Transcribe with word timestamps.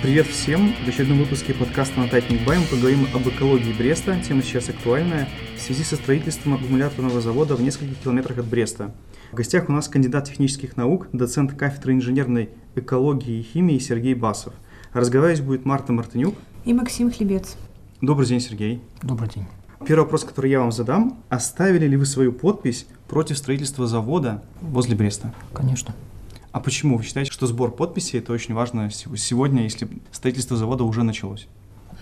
Привет 0.00 0.28
всем! 0.28 0.74
В 0.84 0.88
очередном 0.88 1.18
выпуске 1.18 1.52
подкаста 1.52 1.98
на 1.98 2.06
Тайтник 2.06 2.46
Бай 2.46 2.56
мы 2.56 2.66
поговорим 2.66 3.08
об 3.12 3.28
экологии 3.28 3.72
Бреста. 3.72 4.16
Тема 4.20 4.42
сейчас 4.42 4.68
актуальная 4.68 5.28
в 5.56 5.60
связи 5.60 5.82
со 5.82 5.96
строительством 5.96 6.54
аккумуляторного 6.54 7.20
завода 7.20 7.56
в 7.56 7.62
нескольких 7.62 7.98
километрах 7.98 8.38
от 8.38 8.46
Бреста. 8.46 8.94
В 9.32 9.34
гостях 9.34 9.68
у 9.68 9.72
нас 9.72 9.88
кандидат 9.88 10.26
технических 10.26 10.76
наук, 10.76 11.08
доцент 11.12 11.54
кафедры 11.54 11.94
инженерной 11.94 12.50
экологии 12.76 13.40
и 13.40 13.42
химии 13.42 13.80
Сергей 13.80 14.14
Басов. 14.14 14.52
Разговаривать 14.92 15.42
будет 15.42 15.64
Марта 15.64 15.92
Мартынюк 15.92 16.36
и 16.64 16.72
Максим 16.72 17.10
Хлебец. 17.10 17.56
Добрый 18.00 18.28
день, 18.28 18.40
Сергей. 18.40 18.80
Добрый 19.02 19.28
день. 19.28 19.46
Первый 19.84 20.04
вопрос, 20.04 20.22
который 20.22 20.48
я 20.52 20.60
вам 20.60 20.70
задам. 20.70 21.24
Оставили 21.28 21.88
ли 21.88 21.96
вы 21.96 22.06
свою 22.06 22.32
подпись 22.32 22.86
против 23.08 23.36
строительства 23.36 23.88
завода 23.88 24.44
возле 24.60 24.94
Бреста? 24.94 25.34
Конечно. 25.52 25.92
А 26.52 26.60
почему 26.60 26.96
вы 26.96 27.04
считаете, 27.04 27.30
что 27.30 27.46
сбор 27.46 27.70
подписей 27.70 28.18
это 28.18 28.32
очень 28.32 28.54
важно 28.54 28.90
сегодня, 28.90 29.62
если 29.64 29.88
строительство 30.10 30.56
завода 30.56 30.84
уже 30.84 31.02
началось? 31.02 31.46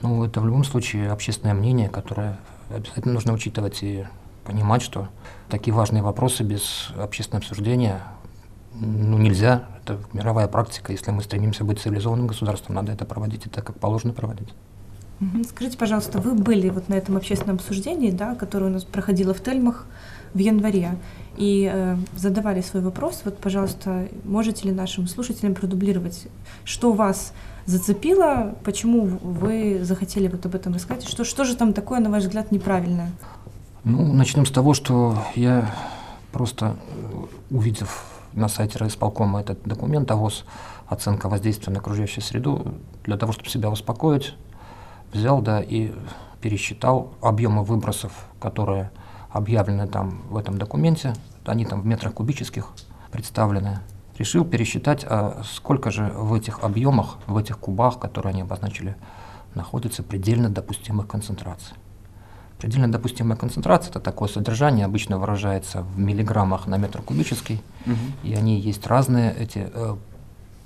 Ну, 0.02 0.24
это 0.24 0.40
в 0.40 0.46
любом 0.46 0.64
случае 0.64 1.10
общественное 1.10 1.54
мнение, 1.54 1.88
которое 1.88 2.38
обязательно 2.70 3.14
нужно 3.14 3.32
учитывать 3.32 3.82
и 3.82 4.06
понимать, 4.44 4.82
что 4.82 5.08
такие 5.48 5.74
важные 5.74 6.02
вопросы 6.02 6.44
без 6.44 6.90
общественного 6.96 7.42
обсуждения 7.42 8.02
ну, 8.74 9.18
нельзя. 9.18 9.64
Это 9.82 9.98
мировая 10.12 10.48
практика. 10.48 10.92
Если 10.92 11.10
мы 11.10 11.22
стремимся 11.22 11.64
быть 11.64 11.80
цивилизованным 11.80 12.26
государством, 12.26 12.76
надо 12.76 12.92
это 12.92 13.04
проводить 13.04 13.46
и 13.46 13.48
так, 13.48 13.64
как 13.64 13.78
положено 13.78 14.12
проводить. 14.12 14.48
Скажите, 15.48 15.78
пожалуйста, 15.78 16.20
вы 16.20 16.34
были 16.34 16.68
вот 16.68 16.90
на 16.90 16.94
этом 16.94 17.16
общественном 17.16 17.56
обсуждении, 17.56 18.10
да, 18.10 18.34
которое 18.34 18.66
у 18.66 18.70
нас 18.70 18.84
проходило 18.84 19.32
в 19.32 19.42
Тельмах 19.42 19.86
в 20.34 20.38
январе, 20.38 20.98
и 21.36 21.70
э, 21.72 21.96
задавали 22.16 22.60
свой 22.60 22.82
вопрос. 22.82 23.22
Вот, 23.24 23.38
пожалуйста, 23.38 24.08
можете 24.24 24.68
ли 24.68 24.74
нашим 24.74 25.06
слушателям 25.06 25.54
продублировать, 25.54 26.28
что 26.64 26.92
вас 26.92 27.32
зацепило, 27.66 28.54
почему 28.64 29.04
вы 29.04 29.80
захотели 29.82 30.28
вот 30.28 30.46
об 30.46 30.54
этом 30.54 30.74
рассказать, 30.74 31.08
что, 31.08 31.24
что 31.24 31.44
же 31.44 31.56
там 31.56 31.72
такое, 31.72 32.00
на 32.00 32.10
ваш 32.10 32.24
взгляд, 32.24 32.52
неправильное? 32.52 33.10
Ну, 33.84 34.12
начнем 34.12 34.46
с 34.46 34.50
того, 34.50 34.74
что 34.74 35.18
я 35.34 35.70
просто, 36.32 36.76
увидев 37.50 38.04
на 38.32 38.48
сайте 38.48 38.78
райисполкома 38.78 39.40
этот 39.40 39.62
документ 39.64 40.10
ОВОЗ, 40.10 40.44
оценка 40.86 41.28
воздействия 41.28 41.72
на 41.72 41.80
окружающую 41.80 42.22
среду, 42.22 42.74
для 43.04 43.16
того, 43.16 43.32
чтобы 43.32 43.48
себя 43.48 43.70
успокоить, 43.70 44.34
взял, 45.12 45.40
да, 45.40 45.60
и 45.60 45.92
пересчитал 46.40 47.14
объемы 47.20 47.64
выбросов, 47.64 48.12
которые 48.40 48.90
объявлены 49.30 49.86
там 49.86 50.22
в 50.30 50.36
этом 50.36 50.58
документе, 50.58 51.14
они 51.48 51.64
там 51.64 51.82
в 51.82 51.86
метрах 51.86 52.14
кубических 52.14 52.68
представлены. 53.10 53.80
Решил 54.18 54.44
пересчитать, 54.44 55.04
а 55.08 55.42
сколько 55.44 55.90
же 55.90 56.04
в 56.14 56.32
этих 56.34 56.64
объемах, 56.64 57.18
в 57.26 57.36
этих 57.36 57.58
кубах, 57.58 57.98
которые 57.98 58.30
они 58.30 58.42
обозначили, 58.42 58.96
находится 59.54 60.02
предельно 60.02 60.48
допустимых 60.48 61.06
концентраций. 61.06 61.76
Предельно 62.58 62.90
допустимая 62.90 63.36
концентрация– 63.36 63.90
это 63.90 64.00
такое 64.00 64.28
содержание, 64.28 64.86
обычно 64.86 65.18
выражается 65.18 65.82
в 65.82 65.98
миллиграммах 65.98 66.66
на 66.66 66.78
метр 66.78 67.02
кубический, 67.02 67.62
угу. 67.84 67.96
и 68.22 68.34
они 68.34 68.58
есть 68.58 68.86
разные, 68.86 69.34
эти 69.36 69.70
э, 69.72 69.96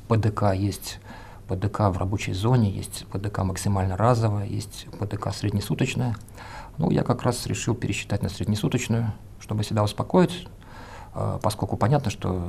ПДК 0.07 0.55
есть 0.55 1.01
ПДК 1.49 1.81
в 1.91 1.99
рабочей 1.99 2.33
зоне, 2.33 2.71
есть 2.71 3.07
ПДК 3.11 3.39
максимально 3.39 3.97
разовая, 3.97 4.47
есть 4.47 4.87
ПДК 5.01 5.35
среднесуточная. 5.35 6.15
Ну, 6.79 6.93
я 6.93 7.03
как 7.03 7.25
раз 7.25 7.45
решил 7.47 7.75
пересчитать 7.75 8.23
на 8.23 8.29
среднесуточную, 8.29 9.13
чтобы 9.41 9.65
себя 9.65 9.83
успокоить, 9.83 10.47
поскольку 11.43 11.77
понятно, 11.77 12.11
что 12.11 12.43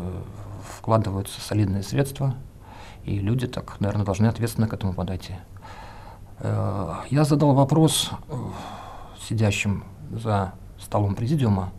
вкладываются 0.78 1.40
солидные 1.42 1.84
средства, 1.84 2.36
и 3.04 3.20
люди 3.20 3.48
так, 3.48 3.80
наверное, 3.80 4.06
должны 4.06 4.28
ответственно 4.28 4.67
к 4.67 4.73
этому 4.73 4.94
подойти. 4.94 5.36
Э, 6.40 6.95
я 7.09 7.23
задал 7.23 7.54
вопрос 7.54 8.12
э, 8.30 8.36
сидящим 9.27 9.83
за 10.11 10.54
столом 10.80 11.16
президиума, 11.16 11.72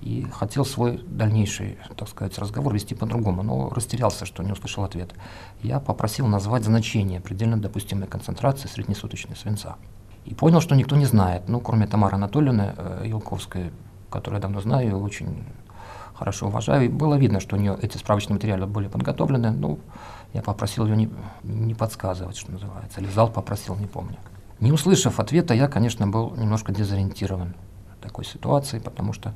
и 0.00 0.26
хотел 0.32 0.64
свой 0.64 1.02
дальнейший, 1.08 1.76
так 1.96 2.08
сказать, 2.08 2.38
разговор 2.38 2.72
вести 2.72 2.94
по-другому, 2.94 3.42
но 3.42 3.68
растерялся, 3.70 4.26
что 4.26 4.44
не 4.44 4.52
услышал 4.52 4.84
ответ. 4.84 5.12
Я 5.60 5.80
попросил 5.80 6.28
назвать 6.28 6.64
значение 6.64 7.20
предельно 7.20 7.60
допустимой 7.60 8.06
концентрации 8.06 8.68
среднесуточной 8.68 9.34
свинца. 9.34 9.74
И 10.24 10.34
понял, 10.34 10.60
что 10.60 10.76
никто 10.76 10.94
не 10.94 11.04
знает, 11.06 11.48
ну, 11.48 11.60
кроме 11.60 11.88
Тамары 11.88 12.14
Анатольевны 12.14 12.74
э, 12.76 13.04
Елковской, 13.06 13.72
которую 14.08 14.38
я 14.38 14.42
давно 14.42 14.60
знаю 14.60 15.00
очень 15.00 15.44
хорошо 16.18 16.46
уважаю. 16.46 16.86
И 16.86 16.88
было 16.88 17.14
видно, 17.14 17.40
что 17.40 17.56
у 17.56 17.58
нее 17.58 17.78
эти 17.80 17.96
справочные 17.96 18.34
материалы 18.34 18.66
были 18.66 18.88
подготовлены. 18.88 19.50
Ну, 19.50 19.78
я 20.32 20.42
попросил 20.42 20.86
ее 20.86 20.96
не, 20.96 21.10
не 21.42 21.74
подсказывать, 21.74 22.36
что 22.36 22.52
называется. 22.52 23.00
Или 23.00 23.08
зал 23.08 23.30
попросил, 23.30 23.76
не 23.76 23.86
помню. 23.86 24.16
Не 24.60 24.72
услышав 24.72 25.20
ответа, 25.20 25.54
я, 25.54 25.68
конечно, 25.68 26.06
был 26.06 26.34
немножко 26.36 26.72
дезориентирован 26.72 27.54
такой 28.00 28.24
ситуации, 28.24 28.78
потому 28.78 29.12
что 29.12 29.34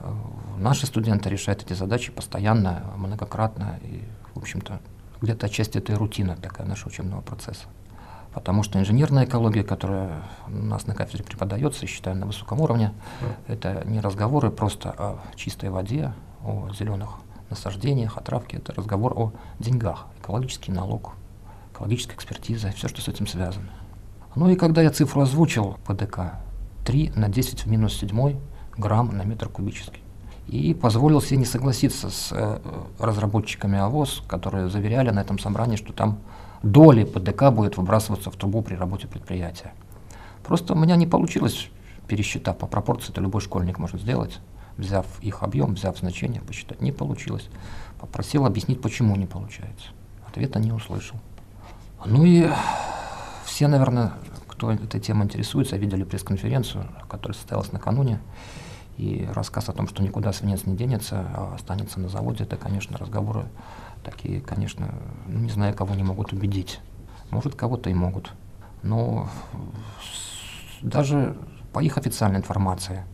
Э, 0.00 0.12
наши 0.58 0.86
студенты 0.86 1.28
решают 1.30 1.62
эти 1.62 1.72
задачи 1.72 2.12
постоянно, 2.12 2.84
многократно, 2.96 3.78
и, 3.82 4.02
в 4.34 4.38
общем-то, 4.38 4.80
где-то 5.20 5.46
отчасти 5.46 5.78
это 5.78 5.92
и 5.92 5.94
рутина 5.94 6.36
такая 6.36 6.66
нашего 6.66 6.88
учебного 6.88 7.20
процесса. 7.22 7.64
Потому 8.34 8.64
что 8.64 8.80
инженерная 8.80 9.26
экология, 9.26 9.62
которая 9.62 10.22
у 10.48 10.50
нас 10.50 10.86
на 10.86 10.94
кафедре 10.94 11.22
преподается, 11.24 11.86
считаю, 11.86 12.16
на 12.16 12.26
высоком 12.26 12.60
уровне, 12.60 12.92
это 13.46 13.82
не 13.86 14.00
разговоры 14.00 14.50
просто 14.50 14.90
о 14.90 15.18
чистой 15.36 15.70
воде, 15.70 16.12
о 16.42 16.68
зеленых 16.76 17.10
насаждениях, 17.48 18.18
о 18.18 18.20
травке, 18.20 18.56
это 18.56 18.72
разговор 18.74 19.12
о 19.16 19.32
деньгах, 19.60 20.06
экологический 20.20 20.72
налог, 20.72 21.12
экологическая 21.72 22.16
экспертиза, 22.16 22.72
все, 22.72 22.88
что 22.88 23.00
с 23.00 23.08
этим 23.08 23.26
связано. 23.26 23.70
Ну 24.34 24.48
и 24.48 24.56
когда 24.56 24.82
я 24.82 24.90
цифру 24.90 25.22
озвучил 25.22 25.78
ПДК, 25.86 26.32
3 26.84 27.12
на 27.14 27.28
10 27.28 27.64
в 27.64 27.70
минус 27.70 27.94
7 27.98 28.36
грамм 28.76 29.16
на 29.16 29.22
метр 29.22 29.48
кубический. 29.48 30.02
И 30.48 30.74
позволил 30.74 31.22
себе 31.22 31.38
не 31.38 31.46
согласиться 31.46 32.10
с 32.10 32.30
э, 32.32 32.58
разработчиками 32.98 33.78
АВОЗ, 33.78 34.24
которые 34.28 34.68
заверяли 34.68 35.10
на 35.10 35.20
этом 35.20 35.38
собрании, 35.38 35.76
что 35.76 35.92
там 35.92 36.18
доли 36.64 37.04
ПДК 37.04 37.50
будет 37.50 37.76
выбрасываться 37.76 38.30
в 38.30 38.36
трубу 38.36 38.62
при 38.62 38.74
работе 38.74 39.06
предприятия. 39.06 39.72
Просто 40.42 40.74
у 40.74 40.76
меня 40.76 40.96
не 40.96 41.06
получилось 41.06 41.68
пересчитать 42.08 42.58
по 42.58 42.66
пропорции, 42.66 43.12
это 43.12 43.20
любой 43.20 43.40
школьник 43.40 43.78
может 43.78 44.00
сделать, 44.00 44.40
взяв 44.76 45.06
их 45.20 45.42
объем, 45.42 45.74
взяв 45.74 45.98
значение, 45.98 46.40
посчитать. 46.40 46.80
Не 46.80 46.92
получилось. 46.92 47.48
Попросил 48.00 48.44
объяснить, 48.44 48.80
почему 48.80 49.16
не 49.16 49.26
получается. 49.26 49.88
Ответа 50.26 50.58
не 50.58 50.72
услышал. 50.72 51.18
Ну 52.04 52.24
и 52.24 52.50
все, 53.44 53.68
наверное, 53.68 54.12
кто 54.48 54.70
этой 54.70 55.00
темой 55.00 55.24
интересуется, 55.24 55.76
видели 55.76 56.04
пресс-конференцию, 56.04 56.86
которая 57.08 57.34
состоялась 57.34 57.72
накануне. 57.72 58.20
И 58.96 59.28
рассказ 59.32 59.68
о 59.68 59.72
том, 59.72 59.88
что 59.88 60.02
никуда 60.02 60.32
свинец 60.32 60.66
не 60.66 60.76
денется, 60.76 61.26
а 61.34 61.54
останется 61.54 61.98
на 61.98 62.08
заводе, 62.08 62.44
это, 62.44 62.56
конечно, 62.56 62.96
разговоры 62.96 63.46
такие, 64.04 64.40
конечно, 64.40 64.94
ну, 65.26 65.40
не 65.40 65.50
знаю, 65.50 65.74
кого 65.74 65.94
не 65.94 66.02
могут 66.02 66.32
убедить. 66.32 66.80
Может, 67.30 67.54
кого-то 67.54 67.90
и 67.90 67.94
могут. 67.94 68.32
Но 68.82 69.28
даже 70.82 71.36
по 71.72 71.80
их 71.80 71.98
официальной 71.98 72.38
информации 72.38 73.04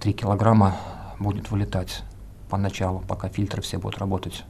3 0.00 0.14
килограмма 0.14 0.74
будет 1.18 1.50
вылетать 1.50 2.02
поначалу, 2.48 3.00
пока 3.00 3.28
фильтры 3.28 3.60
все 3.60 3.78
будут 3.78 3.98
работать 3.98 4.44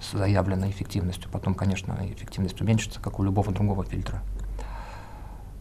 с 0.00 0.16
заявленной 0.16 0.70
эффективностью. 0.70 1.30
Потом, 1.30 1.54
конечно, 1.54 1.96
эффективность 2.02 2.60
уменьшится, 2.60 3.00
как 3.00 3.20
у 3.20 3.22
любого 3.22 3.52
другого 3.52 3.84
фильтра. 3.84 4.22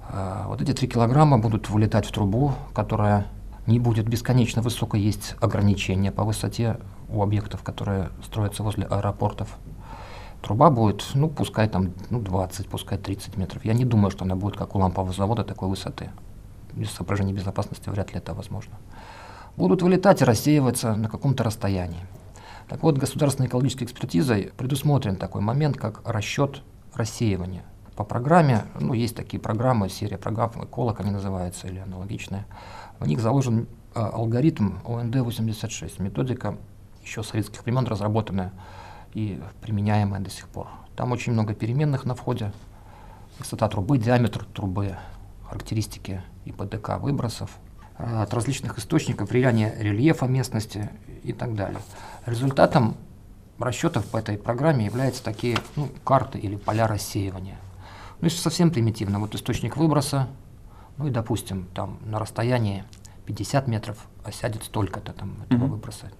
А, 0.10 0.48
вот 0.48 0.62
эти 0.62 0.74
3 0.74 0.88
килограмма 0.88 1.38
будут 1.38 1.70
вылетать 1.70 2.06
в 2.08 2.12
трубу, 2.12 2.54
которая 2.74 3.28
не 3.68 3.80
будет 3.80 4.08
бесконечно 4.08 4.62
высокой, 4.62 5.02
есть 5.02 5.36
ограничения 5.40 6.12
по 6.12 6.24
высоте 6.24 6.80
у 7.10 7.22
объектов, 7.22 7.62
которые 7.64 8.10
строятся 8.24 8.64
возле 8.64 8.86
аэропортов. 8.86 9.58
Труба 10.42 10.70
будет, 10.70 11.04
ну, 11.14 11.30
пускай 11.30 11.68
там 11.68 11.94
ну, 12.10 12.22
20, 12.22 12.68
пускай 12.68 12.98
30 12.98 13.38
метров. 13.38 13.66
Я 13.66 13.74
не 13.74 13.86
думаю, 13.86 14.12
что 14.12 14.24
она 14.24 14.36
будет, 14.36 14.56
как 14.56 14.76
у 14.76 14.80
лампового 14.80 15.14
завода, 15.14 15.44
такой 15.44 15.68
высоты. 15.68 16.10
Без 16.74 16.92
соображений 16.92 17.34
безопасности 17.34 17.90
вряд 17.90 18.14
ли 18.14 18.20
это 18.20 18.34
возможно. 18.34 18.76
Будут 19.56 19.82
вылетать 19.82 20.22
и 20.22 20.26
рассеиваться 20.26 20.96
на 20.96 21.10
каком-то 21.10 21.44
расстоянии. 21.44 22.06
Так 22.70 22.84
вот, 22.84 22.98
государственной 22.98 23.48
экологической 23.48 23.86
экспертизой 23.86 24.52
предусмотрен 24.58 25.16
такой 25.16 25.42
момент, 25.42 25.78
как 25.78 26.02
расчет 26.08 26.62
рассеивания. 26.94 27.64
По 27.96 28.04
программе, 28.04 28.66
ну, 28.80 28.94
есть 28.94 29.16
такие 29.16 29.40
программы, 29.40 29.90
серия 29.90 30.18
программ, 30.18 30.52
эколог 30.64 31.00
они 31.00 31.10
называются, 31.10 31.68
или 31.68 31.80
аналогичные, 31.80 32.46
в 33.00 33.08
них 33.08 33.20
заложен 33.20 33.68
э, 33.96 34.00
алгоритм 34.00 34.76
ОНД-86, 34.86 36.02
методика 36.02 36.58
еще 37.02 37.24
советских 37.24 37.64
времен 37.64 37.88
разработанная 37.88 38.52
и 39.14 39.42
применяемая 39.62 40.20
до 40.22 40.30
сих 40.30 40.48
пор. 40.48 40.68
Там 40.96 41.12
очень 41.12 41.34
много 41.34 41.54
переменных 41.54 42.06
на 42.06 42.16
входе. 42.16 42.52
Высота 43.40 43.68
трубы, 43.70 43.98
диаметр 43.98 44.46
трубы, 44.46 44.96
характеристики 45.48 46.22
и 46.46 46.52
ПДК 46.52 46.98
выбросов, 47.00 47.52
э, 47.98 48.22
от 48.22 48.34
различных 48.34 48.78
источников, 48.80 49.30
влияние 49.30 49.76
рельефа 49.78 50.26
местности 50.26 50.90
и 51.24 51.34
так 51.34 51.56
далее. 51.56 51.80
Результатом 52.26 52.96
расчетов 53.60 54.06
по 54.08 54.18
этой 54.18 54.38
программе 54.38 54.86
являются 54.86 55.24
такие 55.24 55.58
ну, 55.76 55.90
карты 56.04 56.40
или 56.40 56.56
поля 56.56 56.88
рассеивания. 56.88 57.58
Ну, 58.20 58.26
если 58.26 58.40
совсем 58.40 58.72
примитивно, 58.72 59.20
вот 59.20 59.36
источник 59.36 59.78
выброса, 59.78 60.28
ну 60.98 61.08
и, 61.08 61.12
допустим, 61.12 61.68
там 61.76 62.00
на 62.06 62.20
расстоянии 62.20 62.84
50 63.26 63.68
метров 63.68 64.08
осядет 64.24 64.64
столько-то 64.64 65.14
там 65.14 65.44
этого 65.48 65.66
Мгм. 65.66 65.72
выброса, 65.74 66.12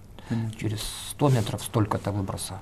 Через 0.58 0.82
100 1.10 1.28
метров 1.30 1.62
столько-то 1.62 2.12
выброса. 2.12 2.58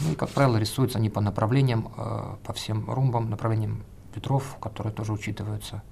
Ну 0.00 0.12
и, 0.12 0.14
как 0.14 0.30
правило, 0.30 0.56
рисуются 0.56 0.98
они 0.98 1.10
по 1.10 1.20
направлениям, 1.20 1.92
э, 1.96 2.36
по 2.44 2.52
всем 2.52 2.90
румбам, 2.90 3.30
направлениям 3.30 3.82
ветров, 4.14 4.56
которые 4.60 4.92
тоже 4.92 5.12
учитываются. 5.12 5.82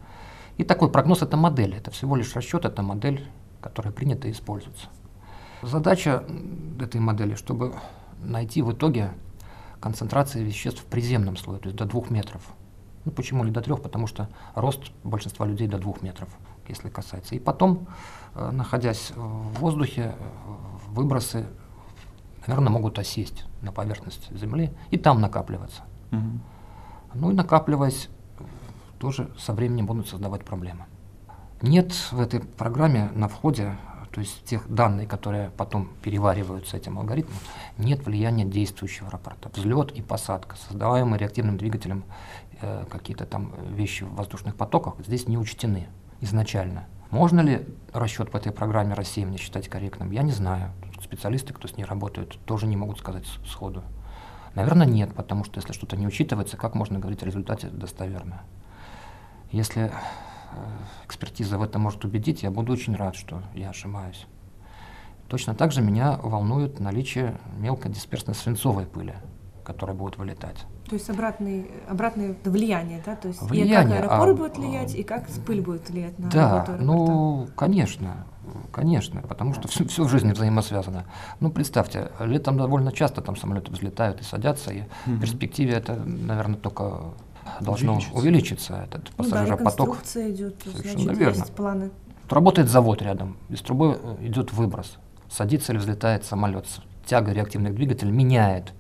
И 0.59 0.65
такой 0.65 0.91
прогноз– 0.91 1.23
это 1.23 1.37
модель, 1.37 1.75
это 1.75 1.91
всего 1.91 2.17
лишь 2.17 2.35
расчет, 2.35 2.65
это 2.65 2.83
модель, 2.83 3.29
которая 3.61 3.93
принята 3.93 4.29
и 4.29 4.33
используется. 4.33 4.87
Задача 5.63 6.25
этой 6.81 7.01
модели, 7.01 7.35
чтобы 7.35 7.75
найти 8.23 8.63
в 8.63 8.73
итоге 8.73 9.13
концентрации 9.81 10.43
веществ 10.43 10.83
в 10.83 10.85
приземном 10.85 11.37
слое, 11.37 11.59
то 11.59 11.67
есть 11.67 11.77
до 11.77 11.85
двух 11.85 12.11
метров. 12.11 12.43
Ну, 13.05 13.13
почему 13.13 13.45
не 13.45 13.51
до 13.51 13.61
трех? 13.61 13.83
Потому 13.83 14.07
что 14.07 14.29
рост 14.55 14.91
большинства 15.05 15.47
людей 15.47 15.69
до 15.69 15.79
двух 15.79 16.03
метров, 16.03 16.29
если 16.69 16.89
касается. 16.89 17.35
И 17.35 17.39
потом, 17.39 17.87
э, 18.35 18.51
находясь 18.51 19.13
в 19.15 19.61
воздухе, 19.61 20.15
э, 20.19 20.23
выбросы, 20.89 21.47
наверное, 22.47 22.71
могут 22.71 22.99
осесть 22.99 23.45
на 23.63 23.73
поверхность 23.73 24.31
Земли 24.37 24.73
и 24.91 24.99
там 24.99 25.21
накапливаться. 25.21 25.83
Мгм. 26.11 26.41
Ну 27.15 27.31
и 27.31 27.35
накапливаясь, 27.35 28.09
тоже 28.99 29.31
со 29.39 29.53
временем 29.53 29.87
будут 29.87 30.09
создавать 30.09 30.45
проблемы. 30.45 30.87
Нет 31.63 31.93
в 32.13 32.21
этой 32.21 32.41
программе 32.41 33.11
на 33.15 33.29
входе, 33.29 33.77
то 34.13 34.21
есть 34.21 34.45
тех 34.45 34.69
данных, 34.69 35.09
которые 35.09 35.51
потом 35.51 35.91
перевариваются 36.03 36.77
этим 36.77 36.99
алгоритмом, 36.99 37.37
нет 37.79 38.05
влияния 38.05 38.45
действующего 38.45 39.11
рапорта. 39.11 39.51
Взлет 39.55 39.93
и 39.93 40.03
посадка, 40.03 40.57
создаваемые 40.57 41.19
реактивным 41.19 41.57
двигателем 41.57 42.05
э, 42.61 42.85
какие-то 42.91 43.27
там 43.27 43.53
вещи 43.75 44.05
в 44.05 44.15
воздушных 44.15 44.57
потоках, 44.57 44.95
здесь 45.07 45.29
не 45.29 45.39
учтены 45.39 45.89
изначально. 46.21 46.87
Можно 47.11 47.41
ли 47.41 47.67
расчет 47.93 48.31
по 48.31 48.37
этой 48.37 48.53
программе 48.53 48.95
рассеивания 48.95 49.39
считать 49.39 49.69
корректным? 49.69 50.11
Я 50.11 50.23
не 50.23 50.33
знаю. 50.33 50.73
Специалисты, 51.03 51.53
кто 51.53 51.69
с 51.69 51.77
ней 51.77 51.85
работает, 51.85 52.39
тоже 52.45 52.67
не 52.67 52.77
могут 52.77 52.99
сказать 52.99 53.27
сходу. 53.47 53.85
Наверное, 54.55 54.87
нет, 54.87 55.15
потому 55.15 55.45
что 55.45 55.61
если 55.61 55.73
что-то 55.73 55.97
не 55.97 56.07
учитывается, 56.07 56.57
как 56.57 56.75
можно 56.75 56.99
говорить 56.99 57.23
о 57.23 57.27
результате 57.27 57.69
достоверно? 57.69 58.43
Если 59.53 59.85
э, 59.85 59.91
экспертиза 61.05 61.59
в 61.59 61.63
этом 61.63 61.83
может 61.83 62.05
убедить, 62.05 62.43
я 62.43 62.51
буду 62.51 62.73
очень 62.73 62.97
рад, 62.97 63.15
что 63.15 63.43
я 63.55 63.71
ошибаюсь. 63.71 64.27
Точно 65.29 65.55
так 65.55 65.73
же 65.73 65.83
меня 65.83 66.17
волнует 66.23 66.81
наличие 66.81 67.39
мелкодисперсной 67.59 68.35
свинцовой 68.35 68.87
пыли, 68.87 69.15
которая 69.65 69.97
будет 69.97 70.17
вылетать. 70.19 70.67
То 70.89 70.95
есть 70.95 71.11
обратный, 71.11 71.71
обратное 71.89 72.37
влияние, 72.45 73.03
да? 73.05 73.17
То 73.17 73.29
есть 73.29 73.43
и 73.43 73.45
Влияние, 73.47 74.01
как 74.01 74.11
аэропорт 74.11 74.31
а, 74.31 74.35
будет 74.35 74.57
влиять, 74.59 74.95
а, 74.95 74.99
и 74.99 75.03
как 75.03 75.27
пыль 75.47 75.61
будет 75.61 75.89
влиять 75.91 76.19
на 76.19 76.31
Да, 76.31 76.43
работу 76.53 76.73
аэропорта. 76.73 76.85
ну, 76.85 77.49
конечно, 77.57 78.27
конечно, 78.73 79.23
потому 79.23 79.55
что 79.55 79.67
все, 79.69 79.85
в 80.05 80.09
жизни 80.09 80.33
взаимосвязано. 80.33 81.05
Ну, 81.41 81.51
представьте, 81.51 82.11
летом 82.21 82.57
довольно 82.57 82.93
часто 82.93 83.21
там 83.21 83.37
самолеты 83.37 83.73
взлетают 83.73 84.21
и 84.21 84.25
садятся, 84.25 84.73
и 84.73 84.83
Мгм. 85.07 85.17
в 85.17 85.21
перспективе 85.21 85.75
это, 85.75 85.95
наверное, 85.97 86.57
только 86.57 87.01
должно 87.61 87.93
Увеличится. 87.95 88.19
увеличиться, 88.19 88.75
этот 88.85 89.03
Ну 89.05 89.11
да, 89.11 89.17
пассажиропоток. 89.17 89.99
идет, 90.15 90.63
Совершенно 90.65 90.99
значит, 91.03 91.19
верно. 91.19 91.39
есть 91.41 91.53
планы. 91.55 91.91
Вот 92.23 92.33
Работает 92.33 92.69
завод 92.69 93.03
рядом, 93.03 93.37
из 93.49 93.61
трубы 93.61 93.99
э, 94.03 94.27
идет 94.27 94.53
выброс. 94.53 94.99
Садится 95.31 95.73
или 95.73 95.79
взлетает 95.79 96.25
самолет. 96.25 96.67
Тяга 97.05 97.33
реактивных 97.33 97.75
двигателей 97.75 98.13
меняет 98.13 98.73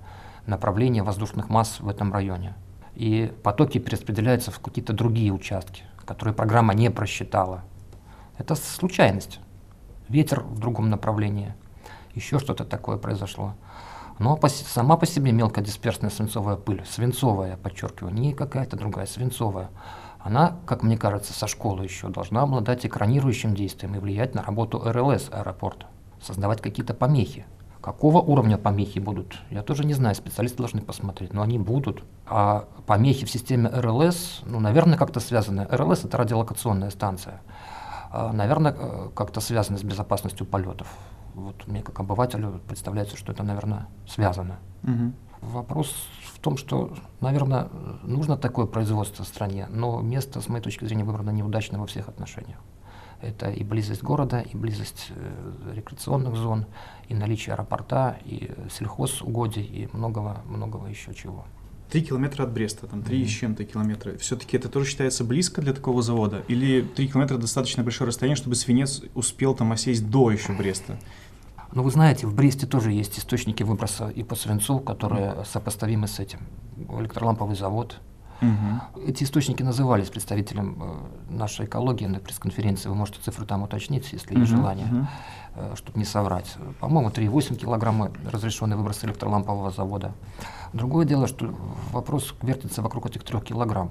направление 0.46 1.02
воздушных 1.02 1.48
масс 1.48 1.80
в 1.80 1.88
этом 1.88 2.12
районе. 2.12 2.54
И 2.94 3.32
потоки 3.42 3.78
перераспределяются 3.78 4.50
в 4.50 4.60
какие-то 4.60 4.92
другие 4.92 5.32
участки, 5.32 5.82
которые 6.04 6.34
программа 6.34 6.74
не 6.74 6.90
просчитала. 6.90 7.62
Это 8.38 8.54
случайность. 8.54 9.40
Ветер 10.08 10.40
в 10.40 10.58
другом 10.58 10.88
направлении. 10.88 11.54
Еще 12.14 12.38
что-то 12.38 12.64
такое 12.64 12.96
произошло. 12.96 13.54
Но 14.18 14.36
по 14.36 14.48
сама 14.48 14.96
по 14.96 15.04
себе 15.04 15.32
мелкодисперсная 15.32 16.10
свинцовая 16.10 16.56
пыль, 16.56 16.84
свинцовая, 16.86 17.56
подчеркиваю, 17.56 18.14
не 18.14 18.32
какая-то 18.32 18.76
другая, 18.76 19.06
свинцовая, 19.06 19.68
она, 20.20 20.56
как 20.66 20.82
мне 20.82 20.96
кажется, 20.96 21.32
со 21.32 21.46
школы 21.46 21.84
еще 21.84 22.08
должна 22.08 22.42
обладать 22.42 22.86
экранирующим 22.86 23.54
действием 23.54 23.94
и 23.94 23.98
влиять 23.98 24.34
на 24.34 24.42
работу 24.42 24.82
РЛС 24.84 25.28
аэропорта, 25.30 25.86
создавать 26.20 26.62
какие-то 26.62 26.94
помехи. 26.94 27.44
Какого 27.86 28.18
уровня 28.20 28.58
помехи 28.58 28.98
будут, 28.98 29.38
я 29.48 29.62
тоже 29.62 29.84
не 29.84 29.94
знаю, 29.94 30.16
специалисты 30.16 30.58
должны 30.58 30.80
посмотреть, 30.80 31.32
но 31.32 31.42
они 31.42 31.56
будут. 31.56 32.02
А 32.26 32.64
помехи 32.84 33.24
в 33.24 33.30
системе 33.30 33.70
РЛС, 33.72 34.40
ну, 34.44 34.58
наверное, 34.58 34.98
как-то 34.98 35.20
связаны. 35.20 35.68
РЛС– 35.70 36.04
это 36.04 36.16
радиолокационная 36.16 36.90
станция. 36.90 37.42
А, 38.10 38.32
Наверное, 38.32 38.74
э, 38.76 39.10
как-то 39.14 39.40
связано 39.40 39.78
с 39.78 39.84
безопасностью 39.84 40.44
полетов. 40.48 40.88
Вот 41.34 41.68
мне 41.68 41.80
как 41.80 42.00
обывателю 42.00 42.60
представляется, 42.66 43.16
что 43.16 43.30
это, 43.30 43.44
наверное, 43.44 43.86
связано. 44.08 44.56
Мгм. 44.82 45.14
Вопрос 45.40 45.94
в 46.34 46.40
том, 46.40 46.56
что, 46.56 46.92
наверное, 47.20 47.68
нужно 48.02 48.36
такое 48.36 48.66
производство 48.66 49.24
в 49.24 49.28
стране, 49.28 49.68
но 49.70 50.00
место, 50.00 50.40
с 50.40 50.48
моей 50.48 50.64
точки 50.64 50.84
зрения, 50.86 51.04
выбрано 51.04 51.30
неудачно 51.30 51.78
во 51.78 51.86
всех 51.86 52.08
отношениях. 52.08 52.58
Это 53.22 53.50
и 53.50 53.64
близость 53.64 54.02
города, 54.02 54.40
и 54.40 54.56
близость 54.56 55.08
э, 55.10 55.72
рекреационных 55.74 56.36
зон, 56.36 56.66
и 57.08 57.14
наличие 57.14 57.54
аэропорта, 57.54 58.18
и 58.24 58.50
сельхозугодий, 58.70 59.62
и 59.62 59.88
многого-многого 59.92 60.86
еще 60.88 61.14
чего. 61.14 61.44
Три 61.90 62.02
километра 62.02 62.42
от 62.44 62.52
Бреста, 62.52 62.86
там 62.88 63.02
три 63.02 63.20
Мгм. 63.20 63.28
с 63.28 63.30
чем-то 63.30 63.64
километра. 63.64 64.18
Все-таки 64.18 64.56
это 64.56 64.68
тоже 64.68 64.90
считается 64.90 65.22
близко 65.24 65.62
для 65.62 65.72
такого 65.72 66.02
завода? 66.02 66.42
Или 66.48 66.82
три 66.82 67.08
километра 67.08 67.38
достаточно 67.38 67.82
большое 67.84 68.08
расстояние, 68.08 68.36
чтобы 68.36 68.56
свинец 68.56 69.02
успел 69.14 69.54
там 69.54 69.70
осесть 69.72 70.10
до 70.10 70.30
еще 70.30 70.52
Бреста? 70.52 70.98
Но 71.72 71.82
вы 71.82 71.90
знаете, 71.90 72.26
в 72.26 72.34
Бресте 72.34 72.66
тоже 72.66 72.90
есть 72.92 73.18
источники 73.18 73.62
выброса 73.62 74.08
и 74.08 74.22
по 74.22 74.34
свинцу, 74.34 74.80
которые 74.80 75.44
сопоставимы 75.44 76.06
с 76.08 76.18
этим. 76.20 76.40
Электроламповый 76.76 77.56
завод. 77.56 78.00
Мгм. 78.40 78.82
Эти 79.06 79.24
источники 79.24 79.62
назывались 79.62 80.10
представителем 80.10 80.76
э, 80.80 81.32
нашей 81.32 81.66
экологии 81.66 82.06
на 82.06 82.18
пресс-конференции. 82.20 82.88
Вы 82.88 82.94
можете 82.94 83.20
цифру 83.20 83.46
там 83.46 83.62
уточнить, 83.62 84.12
если 84.12 84.38
есть 84.38 84.52
Мгм, 84.52 84.60
желание, 84.60 84.86
мгм. 84.86 85.08
чтобы 85.76 85.98
не 85.98 86.04
соврать. 86.04 86.54
По-моему, 86.80 87.10
3,8 87.10 87.56
килограмма 87.56 88.10
разрешенный 88.30 88.76
выброс 88.76 89.04
электролампового 89.04 89.70
завода. 89.70 90.12
Другое 90.72 91.06
дело, 91.06 91.26
что 91.26 91.54
вопрос 91.92 92.34
вертится 92.42 92.82
вокруг 92.82 93.06
этих 93.06 93.24
трех 93.24 93.42
килограмм, 93.44 93.90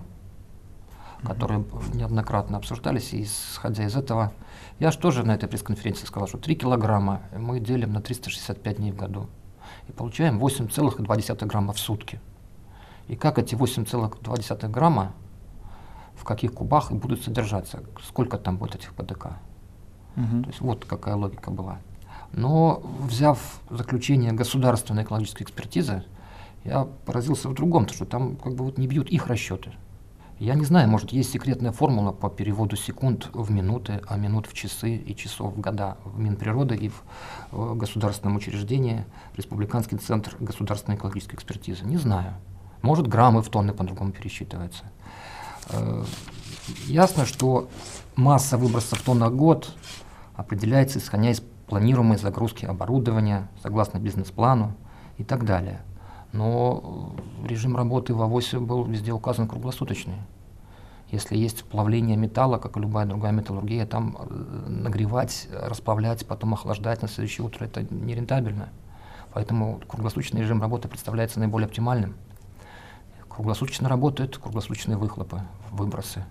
которые 1.24 1.66
неоднократно 1.94 2.58
обсуждались, 2.58 3.14
и 3.14 3.24
исходя 3.24 3.84
из 3.84 3.96
этого, 3.96 4.32
я 4.80 4.92
же 4.92 5.00
тоже 5.00 5.24
на 5.24 5.32
этой 5.32 5.50
пресс-конференции 5.50 6.06
сказал, 6.06 6.28
что 6.28 6.38
3 6.38 6.56
килограмма 6.56 7.22
мы 7.36 7.60
делим 7.60 7.94
на 7.94 8.02
365 8.02 8.78
дней 8.78 8.92
в 8.92 8.96
году 8.96 9.28
и 9.88 9.92
получаем 9.92 10.38
8,2 10.40 11.46
грамма 11.48 11.74
в 11.74 11.80
сутки. 11.80 12.20
И 13.08 13.16
как 13.16 13.38
эти 13.40 13.56
8,2 13.56 14.70
грамма, 14.70 15.14
в 16.16 16.24
каких 16.24 16.54
кубах 16.54 16.92
и 16.92 16.96
будут 16.96 17.24
содержаться, 17.24 17.84
сколько 18.04 18.38
там 18.38 18.58
будет 18.58 18.76
этих 18.76 18.94
ПДК. 18.94 19.38
Мгм. 20.16 20.44
То 20.44 20.50
есть 20.50 20.62
вот 20.62 20.86
какая 20.86 21.16
логика 21.16 21.52
была. 21.52 21.80
Но 22.32 22.82
взяв 23.00 23.40
заключение 23.70 24.32
государственной 24.32 25.04
экологической 25.04 25.44
экспертизы, 25.44 26.04
я 26.64 26.86
поразился 27.06 27.48
в 27.48 27.54
другом, 27.54 27.86
то 27.86 27.94
что 27.94 28.06
там 28.06 28.36
как 28.38 28.56
бы 28.56 28.66
вот 28.66 28.78
не 28.78 28.88
бьют 28.88 29.10
их 29.10 29.28
расчеты. 29.28 29.72
Я 30.40 30.56
не 30.56 30.66
знаю, 30.66 30.90
может 30.90 31.14
есть 31.14 31.32
секретная 31.32 31.72
формула 31.72 32.12
по 32.12 32.30
переводу 32.30 32.76
секунд 32.76 33.30
в 33.34 33.52
минуты, 33.52 34.02
а 34.08 34.18
минут 34.18 34.48
в 34.48 34.54
часы 34.54 34.96
и 34.96 35.16
часов 35.16 35.54
в 35.54 35.62
года 35.62 35.98
в 36.04 36.20
Минприроды 36.20 36.76
и 36.76 36.90
в 36.90 37.04
э, 37.54 37.74
государственном 37.76 38.36
учреждении 38.36 39.06
Республиканский 39.38 39.98
центр 39.98 40.36
государственной 40.42 40.98
экологической 40.98 41.36
экспертизы. 41.36 41.86
Не 41.86 41.96
знаю. 41.96 42.34
Может 42.86 43.08
граммы 43.08 43.42
в 43.42 43.50
тонны 43.50 43.74
по-другому 43.74 44.12
пересчитываются. 44.12 44.84
Э, 45.70 46.04
Ясно, 46.86 47.26
что 47.26 47.68
масса 48.16 48.58
выбросов 48.58 49.02
тонн 49.02 49.20
на 49.20 49.32
год 49.32 49.76
определяется 50.36 51.00
исходя 51.00 51.32
из 51.32 51.42
планируемой 51.68 52.18
загрузки 52.18 52.66
оборудования, 52.66 53.50
согласно 53.64 53.98
бизнес-плану 53.98 54.76
и 55.18 55.24
так 55.24 55.46
далее. 55.46 55.82
Но 56.32 57.16
э, 57.44 57.48
режим 57.48 57.76
работы 57.76 58.14
в 58.14 58.22
АВОСе 58.22 58.60
был 58.60 58.84
везде 58.84 59.14
указан 59.14 59.48
круглосуточный. 59.48 60.22
Если 61.10 61.36
есть 61.38 61.64
плавление 61.66 62.18
металла, 62.18 62.60
как 62.60 62.78
и 62.78 62.80
любая 62.80 63.08
другая 63.08 63.32
металлургия, 63.32 63.88
там 63.88 64.16
э, 64.20 64.70
нагревать, 64.70 65.48
расплавлять, 65.52 66.28
потом 66.28 66.54
охлаждать 66.54 67.02
на 67.02 67.08
следующее 67.08 67.48
утро, 67.48 67.66
это 67.66 67.82
нерентабельно. 67.92 68.70
Поэтому 69.34 69.82
круглосуточный 69.88 70.42
режим 70.42 70.62
работы 70.62 70.88
представляется 70.88 71.40
наиболее 71.40 71.66
оптимальным. 71.66 72.16
Круглосуточно 73.36 73.90
работают 73.90 74.38
круглосуточные 74.38 74.98
выхлопы, 74.98 75.42
выбросы. 75.72 76.24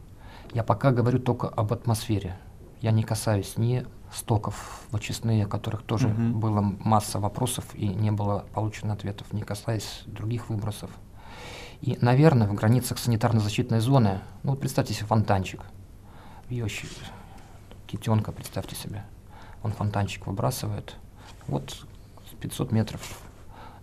Я 0.54 0.64
пока 0.64 0.90
говорю 0.90 1.18
только 1.18 1.48
об 1.48 1.72
атмосфере. 1.72 2.34
Я 2.80 2.92
не 2.92 3.02
касаюсь 3.02 3.58
ни 3.58 3.86
стоков 4.10 4.80
вычистные, 4.90 5.44
о 5.44 5.48
которых 5.48 5.82
тоже 5.82 6.08
Мгм. 6.08 6.40
было 6.40 6.60
масса 6.60 7.18
вопросов 7.20 7.66
и 7.74 7.88
не 7.88 8.10
было 8.10 8.46
получено 8.54 8.94
ответов, 8.94 9.32
не 9.34 9.42
касаясь 9.42 10.02
других 10.06 10.48
выбросов. 10.48 10.90
И, 11.82 11.98
наверное, 12.00 12.48
в 12.48 12.54
границах 12.54 12.96
санитарно-защитной 12.98 13.80
зоны, 13.80 14.20
ну 14.42 14.52
вот 14.52 14.60
представьте 14.60 14.94
себе 14.94 15.06
фонтанчик, 15.06 15.60
ее 16.48 16.66
китенка, 17.86 18.32
представьте 18.32 18.76
себе, 18.76 19.04
он 19.62 19.72
фонтанчик 19.72 20.26
выбрасывает, 20.26 20.94
вот 21.48 21.84
500 22.40 22.72
метров 22.72 23.20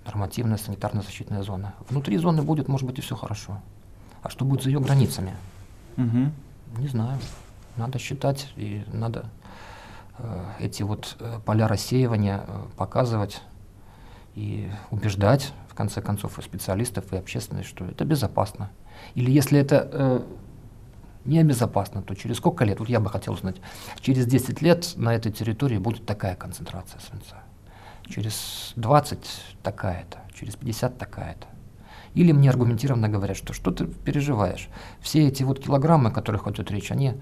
нормативная 0.06 0.58
санитарно-защитная 0.58 1.44
зона. 1.44 1.74
Внутри 1.90 2.18
зоны 2.18 2.42
будет, 2.42 2.68
может 2.68 2.88
быть, 2.88 3.00
и 3.00 3.02
все 3.02 3.16
хорошо. 3.16 3.62
А 4.22 4.30
что 4.30 4.46
будет 4.46 4.64
за 4.64 4.70
ее 4.70 4.80
границами? 4.80 5.36
Угу. 5.98 6.80
Не 6.82 6.88
знаю. 6.88 7.20
Надо 7.78 8.00
считать 8.00 8.52
и 8.56 8.84
надо 8.92 9.26
э, 10.18 10.46
эти 10.60 10.84
вот 10.84 11.16
э, 11.20 11.40
поля 11.46 11.68
рассеивания 11.68 12.44
э, 12.46 12.66
показывать 12.78 13.42
и 14.36 14.70
убеждать, 14.90 15.54
в 15.70 15.74
конце 15.74 16.02
концов, 16.02 16.38
и 16.40 16.42
специалистов, 16.42 17.12
и 17.14 17.18
общественность, 17.18 17.70
что 17.70 17.86
это 17.86 18.06
безопасно. 18.06 18.70
Или 19.16 19.32
если 19.32 19.60
это 19.60 19.90
э, 19.92 20.22
небезопасно, 21.26 22.02
то 22.02 22.16
через 22.16 22.38
сколько 22.38 22.66
лет, 22.66 22.80
вот 22.80 22.90
я 22.90 23.00
бы 23.00 23.10
хотел 23.10 23.34
узнать, 23.34 23.58
через 24.00 24.26
10 24.26 24.62
лет 24.62 24.94
на 24.96 25.14
этой 25.14 25.32
территории 25.32 25.78
будет 25.78 26.06
такая 26.06 26.36
концентрация 26.36 27.00
свинца, 27.00 27.38
через 28.12 28.74
20 28.76 29.20
такая-то, 29.64 30.20
через 30.34 30.56
50 30.56 30.98
такая-то. 30.98 31.48
Или 32.14 32.32
мне 32.34 32.50
аргументированно 32.50 33.10
говорят, 33.10 33.38
что 33.38 33.54
что 33.54 33.72
ты 33.72 33.86
переживаешь? 33.86 34.70
Все 35.00 35.28
эти 35.28 35.44
вот 35.44 35.60
килограммы, 35.60 36.10
о 36.10 36.12
которых 36.12 36.48
идет 36.48 36.70
речь, 36.70 36.92
они 36.92 37.16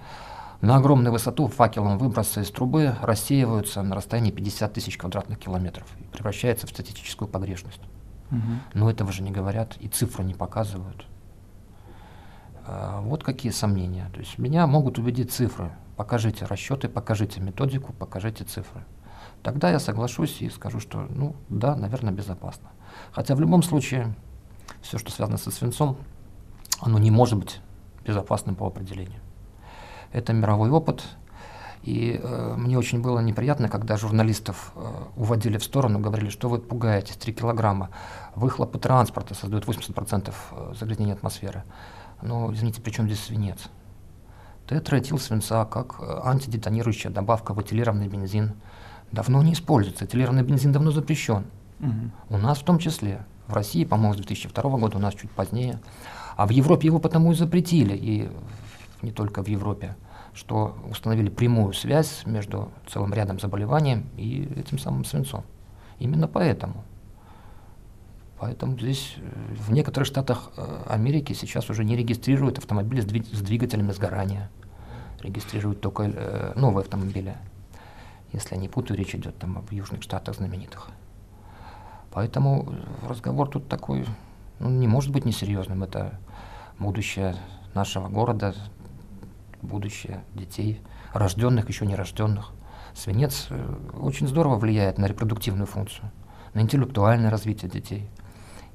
на 0.62 0.76
огромную 0.76 1.14
высоту 1.14 1.48
факелом 1.48 1.98
выброса 1.98 2.42
из 2.42 2.52
трубы 2.52 2.96
рассеиваются 3.02 3.82
на 3.82 3.96
расстоянии 3.96 4.32
50 4.32 4.74
тысяч 4.74 4.98
квадратных 4.98 5.40
километров 5.40 5.88
и 6.00 6.04
превращаются 6.04 6.68
в 6.68 6.72
статистическую 6.72 7.30
погрешность. 7.30 7.82
Угу. 8.32 8.40
Но 8.74 8.90
этого 8.90 9.12
же 9.12 9.24
не 9.24 9.32
говорят 9.32 9.78
и 9.80 9.88
цифры 9.88 10.24
не 10.24 10.34
показывают. 10.34 11.06
А, 12.66 13.02
вот 13.02 13.24
какие 13.24 13.52
сомнения. 13.52 14.10
То 14.14 14.20
есть 14.20 14.38
меня 14.38 14.68
могут 14.68 15.00
убедить 15.00 15.32
цифры. 15.32 15.72
Покажите 15.96 16.46
расчеты, 16.46 16.90
покажите 16.90 17.42
методику, 17.42 17.94
покажите 17.94 18.44
цифры. 18.44 18.84
Тогда 19.44 19.70
я 19.72 19.80
соглашусь 19.80 20.42
и 20.42 20.50
скажу, 20.50 20.80
что, 20.80 21.08
ну, 21.10 21.36
да, 21.50 21.76
наверное, 21.76 22.14
безопасно. 22.14 22.70
Хотя 23.12 23.36
в 23.36 23.40
любом 23.40 23.64
случае 23.64 24.16
все, 24.82 24.98
что 24.98 25.12
связано 25.12 25.38
со 25.38 25.52
свинцом, 25.52 25.98
оно 26.82 27.00
не 27.00 27.12
может 27.12 27.38
быть 27.38 27.62
безопасным 28.06 28.56
по 28.56 28.68
определению. 28.68 29.22
Это 30.12 30.34
мировой 30.34 30.70
опыт, 30.70 31.06
и 31.84 32.20
э, 32.22 32.56
мне 32.58 32.78
очень 32.78 33.02
было 33.02 33.20
неприятно, 33.20 33.70
когда 33.70 33.96
журналистов 33.96 34.74
э, 34.76 34.82
уводили 35.16 35.58
в 35.58 35.64
сторону, 35.64 36.00
говорили, 36.00 36.30
что 36.30 36.50
вы 36.50 36.60
пугаетесь, 36.60 37.16
3 37.16 37.34
килограмма. 37.34 37.90
Выхлопы 38.36 38.80
транспорта 38.80 39.34
создают 39.34 39.66
80% 39.66 40.34
э, 40.52 40.74
загрязнения 40.78 41.14
атмосферы. 41.14 41.64
Но, 42.22 42.54
извините, 42.54 42.82
при 42.82 42.92
чем 42.92 43.06
здесь 43.06 43.24
свинец? 43.24 43.70
Тетраэтил 44.68 45.18
свинца 45.18 45.66
как 45.66 45.96
э, 46.00 46.20
антидетонирующая 46.24 47.12
добавка 47.12 47.54
в 47.54 47.62
этилированный 47.62 48.08
бензин 48.08 48.54
давно 49.12 49.42
не 49.44 49.54
используется. 49.54 50.06
Этилированный 50.06 50.44
бензин 50.44 50.72
давно 50.72 50.92
запрещен. 50.92 51.46
Угу. 51.80 52.12
У 52.30 52.38
нас 52.38 52.60
в 52.60 52.64
том 52.64 52.80
числе. 52.80 53.26
В 53.48 53.54
России, 53.54 53.84
по-моему, 53.84 54.14
с 54.14 54.18
2002 54.18 54.64
года, 54.78 54.98
у 54.98 55.02
нас 55.02 55.16
чуть 55.16 55.32
позднее. 55.32 55.80
А 56.36 56.46
в 56.46 56.52
Европе 56.52 56.88
его 56.88 57.00
потому 57.00 57.32
и 57.32 57.36
запретили, 57.36 57.96
и 57.96 58.30
не 59.02 59.12
только 59.12 59.44
в 59.44 59.48
Европе, 59.48 59.96
что 60.34 60.78
установили 60.90 61.30
прямую 61.30 61.74
связь 61.74 62.24
между 62.26 62.72
целым 62.88 63.14
рядом 63.14 63.40
заболеваний 63.40 64.06
и 64.18 64.48
этим 64.56 64.78
самым 64.78 65.04
свинцом. 65.04 65.44
Именно 66.00 66.28
поэтому. 66.28 66.84
Поэтому 68.40 68.78
здесь 68.78 69.16
э, 69.18 69.54
в 69.56 69.72
некоторых 69.72 70.08
штатах 70.08 70.52
э, 70.56 70.84
Америки 70.88 71.34
сейчас 71.34 71.70
уже 71.70 71.84
не 71.84 71.98
регистрируют 71.98 72.58
автомобили 72.58 73.02
с, 73.02 73.06
с 73.06 73.42
двигателями 73.42 73.92
сгорания. 73.92 74.50
Регистрируют 75.22 75.82
только 75.82 76.04
э, 76.04 76.54
новые 76.56 76.84
автомобили. 76.84 77.36
Если 78.32 78.56
я 78.56 78.62
не 78.62 78.70
путаю, 78.70 78.98
речь 78.98 79.16
идет 79.16 79.38
там 79.38 79.58
об 79.58 79.72
южных 79.72 80.04
штатах 80.04 80.36
знаменитых. 80.36 80.90
Поэтому 82.12 82.76
разговор 83.08 83.50
тут 83.50 83.68
такой, 83.68 84.06
ну, 84.60 84.70
не 84.70 84.88
может 84.88 85.12
быть 85.12 85.26
несерьезным. 85.26 85.84
Это 85.84 86.20
будущее 86.78 87.36
нашего 87.74 88.08
города, 88.08 88.56
будущее 89.62 90.24
детей, 90.34 90.82
рожденных, 91.14 91.70
еще 91.70 91.86
не 91.86 91.96
рожденных. 91.96 92.52
Свинец 92.96 93.48
э, 93.50 93.76
очень 94.00 94.28
здорово 94.28 94.58
влияет 94.58 94.98
на 94.98 95.06
репродуктивную 95.06 95.68
функцию, 95.68 96.12
на 96.54 96.62
интеллектуальное 96.62 97.30
развитие 97.30 97.70
детей. 97.70 98.10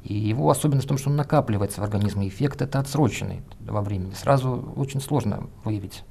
И 0.03 0.15
его 0.15 0.51
особенность 0.51 0.87
в 0.87 0.89
том, 0.89 0.99
что 0.99 1.11
он 1.11 1.17
накапливается 1.17 1.81
в 1.81 1.85
организме. 1.85 2.29
Эффект 2.29 2.61
это 2.61 2.79
отсроченный 2.79 3.43
во 3.61 3.81
времени. 3.81 4.13
Сразу 4.13 4.73
очень 4.77 5.01
сложно 5.01 5.49
выявить 5.65 6.05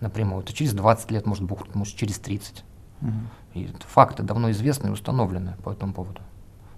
напрямую. 0.00 0.44
Это 0.44 0.52
через 0.52 0.72
20 0.74 1.10
лет 1.10 1.26
может 1.26 1.42
может 1.74 1.96
через 1.96 2.18
30. 2.20 2.64
Угу. 3.02 3.10
И 3.54 3.70
факты 3.86 4.22
давно 4.22 4.50
известны 4.50 4.88
и 4.88 4.90
установлены 4.90 5.56
по 5.62 5.70
этому 5.70 5.92
поводу. 5.92 6.22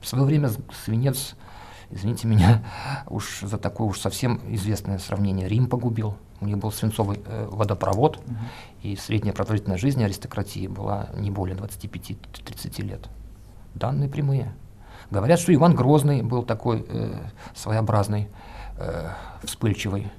В 0.00 0.07
свое 0.07 0.25
время 0.25 0.50
свинец, 0.85 1.37
извините 1.90 2.26
меня, 2.26 2.64
уж 3.09 3.40
за 3.40 3.59
такое 3.59 3.88
уж 3.88 4.00
совсем 4.00 4.40
известное 4.49 4.99
сравнение, 4.99 5.49
Рим 5.49 5.69
погубил. 5.69 6.16
У 6.40 6.47
них 6.47 6.59
был 6.59 6.73
свинцовый 6.73 7.21
э, 7.25 7.49
водопровод, 7.50 8.19
угу. 8.19 8.37
и 8.83 8.97
средняя 8.97 9.35
продолжительность 9.35 9.81
жизни 9.81 10.02
аристократии 10.02 10.66
была 10.66 11.09
не 11.14 11.31
более 11.31 11.57
25-30 11.57 12.83
лет. 12.83 13.09
Данные 13.75 14.09
прямые. 14.09 14.52
Говорят, 15.11 15.38
что 15.38 15.54
Иван 15.54 15.75
Грозный 15.75 16.23
был 16.23 16.43
такой 16.43 16.85
э, 16.88 17.14
своеобразный, 17.54 18.28
э, 18.78 19.11
вспыльчивый 19.45 20.11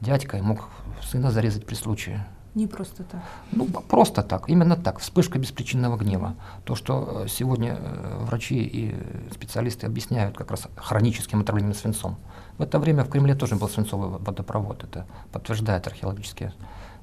дядька 0.00 0.36
и 0.36 0.40
мог 0.40 0.68
сына 1.02 1.30
зарезать 1.30 1.66
при 1.66 1.74
случае. 1.74 2.26
Не 2.54 2.66
просто 2.66 3.04
так. 3.04 3.20
Ну, 3.52 3.66
просто 3.66 4.22
так, 4.22 4.48
именно 4.48 4.76
так, 4.76 4.98
вспышка 4.98 5.38
беспричинного 5.38 5.96
гнева. 5.96 6.34
То, 6.64 6.74
что 6.74 7.22
э, 7.24 7.28
сегодня 7.28 7.78
э, 7.78 8.24
врачи 8.24 8.60
и 8.60 8.94
специалисты 9.32 9.86
объясняют 9.86 10.36
как 10.36 10.50
раз 10.50 10.66
хроническим 10.76 11.40
отравлением 11.40 11.74
свинцом. 11.74 12.16
В 12.58 12.62
это 12.62 12.80
время 12.80 13.04
в 13.04 13.08
Кремле 13.08 13.36
тоже 13.36 13.54
был 13.54 13.68
свинцовый 13.68 14.18
водопровод. 14.18 14.82
Это 14.82 15.06
подтверждает 15.30 15.86
археологические 15.86 16.52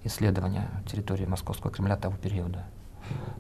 исследования 0.03 0.69
территории 0.91 1.25
Московского 1.25 1.71
Кремля 1.71 1.95
того 1.95 2.17
периода. 2.17 2.65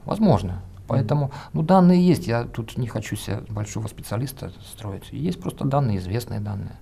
Возможно. 0.05 0.61
Поэтому, 0.87 1.31
ну, 1.51 1.61
данные 1.61 2.05
есть. 2.05 2.27
Я 2.27 2.45
тут 2.45 2.77
не 2.77 2.87
хочу 2.87 3.17
себе 3.17 3.41
большого 3.49 3.87
специалиста 3.87 4.51
строить. 4.61 5.11
Есть 5.11 5.41
просто 5.41 5.65
данные, 5.65 5.97
известные 5.97 6.39
данные. 6.39 6.77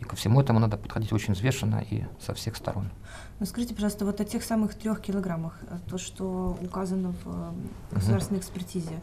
И 0.00 0.04
ко 0.04 0.16
всему 0.16 0.40
этому 0.40 0.58
надо 0.58 0.76
подходить 0.76 1.12
очень 1.12 1.34
взвешенно 1.34 1.84
и 1.90 2.04
со 2.20 2.34
всех 2.34 2.56
сторон. 2.56 2.90
Ну, 3.38 3.46
скажите, 3.46 3.74
пожалуйста, 3.74 4.04
вот 4.04 4.20
о 4.20 4.24
тех 4.24 4.42
самых 4.42 4.74
трех 4.74 5.00
килограммах, 5.00 5.58
э, 5.62 5.78
то, 5.88 5.98
что 5.98 6.58
указано 6.62 7.12
в 7.24 7.26
э, 7.26 7.94
государственной 7.94 8.38
угу. 8.38 8.44
экспертизе, 8.46 9.00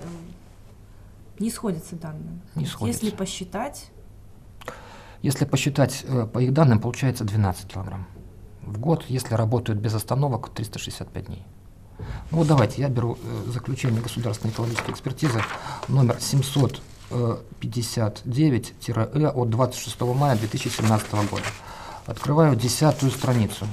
э, 0.00 0.06
не 1.38 1.50
сходятся 1.50 1.96
данные. 1.96 2.40
Не 2.54 2.66
сходятся. 2.66 3.04
Если 3.04 3.16
посчитать... 3.16 3.90
Если 5.22 5.44
посчитать 5.44 6.06
по 6.32 6.38
их 6.38 6.54
данным, 6.54 6.80
получается 6.80 7.24
12 7.24 7.66
килограмм. 7.70 8.06
В 8.62 8.78
год, 8.78 9.04
если 9.08 9.34
работают 9.34 9.78
без 9.78 9.94
остановок, 9.94 10.48
365 10.48 11.26
дней. 11.26 11.46
Ну 12.30 12.38
вот 12.38 12.46
давайте, 12.46 12.80
я 12.80 12.88
беру 12.88 13.18
заключение 13.46 14.00
государственной 14.00 14.52
экологической 14.52 14.92
экспертизы 14.92 15.42
номер 15.88 16.16
700 16.18 16.80
59-Э 17.10 19.28
от 19.28 19.50
26 19.50 20.00
мая 20.00 20.36
2017 20.36 21.12
года. 21.30 21.44
Открываю 22.06 22.56
десятую 22.56 23.12
страницу. 23.12 23.66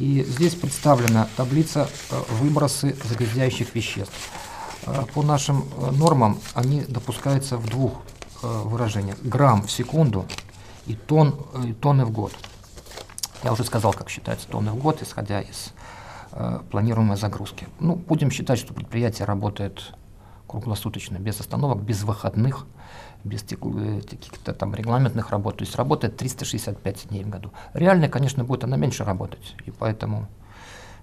И 0.00 0.22
здесь 0.22 0.54
представлена 0.54 1.28
таблица 1.36 1.86
э, 2.10 2.18
выбросы 2.40 2.96
загрязняющих 3.04 3.74
веществ. 3.74 4.14
Э, 4.86 5.04
по 5.14 5.22
нашим 5.22 5.66
э, 5.76 5.90
нормам 5.90 6.40
они 6.54 6.80
допускаются 6.82 7.58
в 7.58 7.68
двух 7.68 7.92
выражениях. 8.42 9.18
Грамм 9.22 9.64
в 9.64 9.70
секунду 9.70 10.24
и, 10.86 10.94
тон, 10.94 11.36
и 11.62 11.74
тонны 11.74 12.06
в 12.06 12.10
год. 12.10 12.32
Я 13.44 13.52
уже 13.52 13.64
сказал, 13.64 13.92
как 13.92 14.08
считается 14.08 14.48
тонны 14.48 14.70
в 14.70 14.76
год, 14.76 15.02
исходя 15.02 15.42
из 15.42 15.74
планируемой 16.70 17.18
загрузки. 17.18 17.68
Ну, 17.80 17.96
будем 17.96 18.30
считать, 18.30 18.58
что 18.58 18.72
предприятие 18.72 19.26
работает 19.26 19.92
круглосуточно, 20.50 21.18
без 21.18 21.40
остановок, 21.40 21.80
без 21.80 22.02
выходных, 22.02 22.66
без 23.22 23.44
э, 23.44 24.00
каких-то 24.00 24.52
там 24.52 24.74
регламентных 24.74 25.30
работ. 25.30 25.58
То 25.58 25.62
есть 25.62 25.76
работает 25.76 26.16
365 26.16 27.08
дней 27.08 27.22
в 27.22 27.28
году. 27.28 27.52
Реально, 27.72 28.08
конечно, 28.08 28.42
будет 28.42 28.64
она 28.64 28.76
меньше 28.76 29.04
работать, 29.04 29.54
и 29.64 29.70
поэтому 29.70 30.26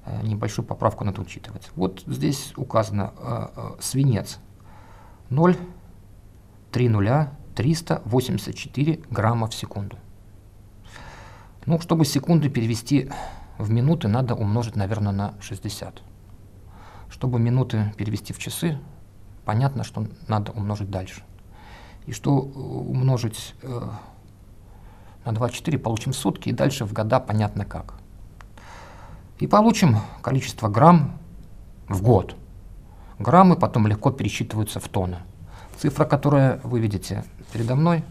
э, 0.05 0.21
небольшую 0.23 0.65
поправку 0.65 1.05
надо 1.05 1.21
учитывать. 1.21 1.71
Вот 1.75 2.03
здесь 2.07 2.51
указано 2.57 3.13
э, 3.17 3.47
э, 3.55 3.71
свинец 3.79 4.39
0, 5.29 5.55
3 6.73 6.89
нуля, 6.89 7.31
384 7.55 8.99
грамма 9.09 9.47
в 9.47 9.53
секунду. 9.53 9.97
Ну, 11.65 11.79
чтобы 11.79 12.03
секунды 12.03 12.49
перевести 12.49 13.09
в 13.57 13.69
минуты, 13.69 14.09
надо 14.09 14.35
умножить, 14.35 14.75
наверное, 14.75 15.13
на 15.13 15.33
60. 15.39 16.01
Чтобы 17.09 17.39
минуты 17.39 17.93
перевести 17.97 18.33
в 18.33 18.39
часы, 18.39 18.77
понятно, 19.47 19.85
что 19.85 20.05
надо 20.27 20.51
умножить 20.51 20.91
дальше. 20.91 21.23
И 22.05 22.11
что 22.11 22.31
умножить 22.31 23.55
э, 23.63 23.81
на 25.23 25.31
24 25.31 25.79
получим 25.79 26.11
сутки, 26.11 26.49
и 26.49 26.51
дальше 26.51 26.83
в 26.83 26.91
года 26.91 27.21
понятно 27.21 27.63
как. 27.63 27.93
И 29.39 29.47
получим 29.47 29.99
количество 30.21 30.67
грамм 30.67 31.17
в 31.87 32.01
год. 32.01 32.35
Граммы 33.19 33.55
потом 33.55 33.87
легко 33.87 34.11
пересчитываются 34.11 34.81
в 34.81 34.89
тонны. 34.89 35.19
Цифра, 35.77 36.03
которую 36.03 36.59
вы 36.63 36.81
видите 36.81 37.23
передо 37.53 37.75
мной, 37.75 38.03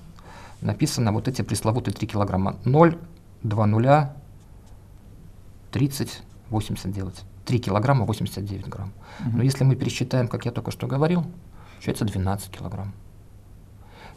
написана 0.63 1.13
вот 1.13 1.29
эти 1.29 1.43
пресловутые 1.43 1.93
3 1.93 2.07
килограмма. 2.09 2.57
0, 2.65 2.99
2 3.43 3.67
нуля, 3.67 4.17
30, 5.71 6.23
80 6.49 6.91
делать. 6.93 7.25
3 7.47 7.59
килограмма 7.61 8.05
89 8.05 8.69
грамм. 8.69 8.93
Но 9.21 9.43
если 9.43 9.65
мы 9.65 9.77
пересчитаем, 9.77 10.29
как 10.29 10.45
я 10.45 10.53
только 10.53 10.71
что 10.71 10.87
говорил, 10.87 11.25
получается 11.75 12.05
12 12.05 12.51
килограмм. 12.51 12.93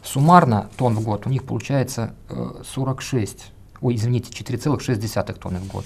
Суммарно 0.02 0.68
тонн 0.76 0.94
в 0.94 1.02
год 1.02 1.26
у 1.26 1.30
них 1.30 1.44
получается 1.44 2.14
э, 2.28 2.62
46, 2.66 3.52
ой, 3.82 3.94
извините, 3.94 4.32
4,6 4.32 5.32
тонны 5.34 5.58
в 5.58 5.68
год. 5.68 5.84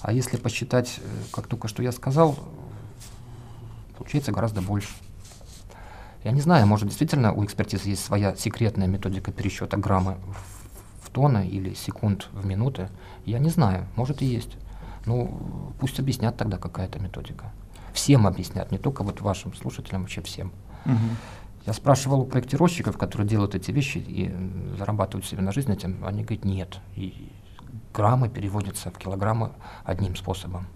А 0.00 0.12
если 0.12 0.36
посчитать, 0.36 0.98
э, 0.98 1.02
как 1.32 1.46
только 1.46 1.68
что 1.68 1.82
я 1.82 1.92
сказал, 1.92 2.36
получается 3.96 4.32
гораздо 4.32 4.60
больше. 4.60 4.90
Я 6.24 6.32
не 6.32 6.40
знаю, 6.40 6.66
может 6.66 6.88
действительно 6.88 7.32
у 7.32 7.44
экспертизы 7.44 7.90
есть 7.90 8.04
своя 8.04 8.34
секретная 8.34 8.88
методика 8.88 9.30
пересчета 9.30 9.76
граммы 9.76 10.16
в, 10.26 11.06
в 11.06 11.10
тонны 11.10 11.46
или 11.46 11.74
секунд 11.74 12.28
в 12.32 12.44
минуты. 12.44 12.88
Я 13.24 13.38
не 13.38 13.50
знаю, 13.50 13.86
может 13.94 14.20
и 14.20 14.26
есть. 14.26 14.56
Ну, 15.06 15.72
пусть 15.80 15.98
объяснят 15.98 16.36
тогда 16.36 16.58
какая-то 16.58 16.98
методика. 16.98 17.52
Всем 17.92 18.26
объяснят, 18.26 18.70
не 18.70 18.78
только 18.78 19.02
вот 19.02 19.20
вашим 19.20 19.54
слушателям, 19.54 20.02
вообще 20.02 20.22
всем. 20.22 20.52
Угу. 20.84 20.94
Я 21.66 21.72
спрашивал 21.72 22.20
у 22.22 22.26
проектировщиков, 22.26 22.96
которые 22.96 23.28
делают 23.28 23.54
эти 23.54 23.70
вещи 23.70 23.98
и 23.98 24.34
зарабатывают 24.78 25.26
себе 25.26 25.42
на 25.42 25.52
жизнь 25.52 25.72
этим, 25.72 26.04
они 26.04 26.22
говорят, 26.22 26.44
нет. 26.44 26.80
И 26.94 27.30
граммы 27.92 28.28
переводятся 28.28 28.90
в 28.90 28.98
килограммы 28.98 29.52
одним 29.84 30.16
способом, 30.16 30.66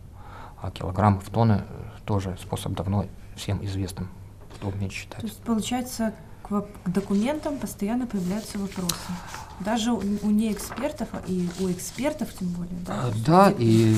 а 0.60 0.70
килограммы 0.70 1.20
в 1.20 1.30
тонны 1.30 1.62
тоже 2.04 2.36
способ 2.40 2.72
давно 2.72 3.06
всем 3.36 3.64
известным, 3.64 4.08
кто 4.54 4.68
умеет 4.68 4.92
считать. 4.92 5.20
То 5.20 5.26
есть, 5.26 5.42
получается, 5.42 6.14
к, 6.60 6.90
документам 6.90 7.56
постоянно 7.58 8.06
появляются 8.06 8.58
вопросы. 8.58 8.94
Даже 9.60 9.92
у, 9.92 10.02
неэкспертов 10.02 11.08
и 11.26 11.48
у 11.60 11.70
экспертов 11.70 12.28
тем 12.38 12.48
более. 12.48 12.76
Да, 12.86 12.94
а, 12.94 13.12
да 13.26 13.54
и 13.56 13.96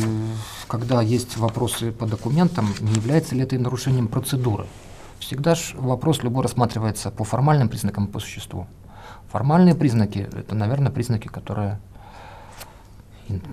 когда 0.69 1.03
есть 1.03 1.37
вопросы 1.37 1.93
по 1.93 2.07
документам, 2.07 2.69
не 2.81 2.93
является 2.95 3.35
ли 3.35 3.43
это 3.43 3.59
нарушением 3.59 4.09
процедуры? 4.09 4.67
Всегда 5.19 5.55
же 5.55 5.77
вопрос 5.77 6.23
любой 6.23 6.43
рассматривается 6.43 7.11
по 7.11 7.25
формальным 7.25 7.69
признакам 7.69 8.07
и 8.07 8.11
по 8.11 8.21
существу. 8.21 8.67
Формальные 9.31 9.75
признаки– 9.75 10.29
это, 10.33 10.55
наверное, 10.55 10.93
признаки, 10.93 11.29
которые 11.29 11.81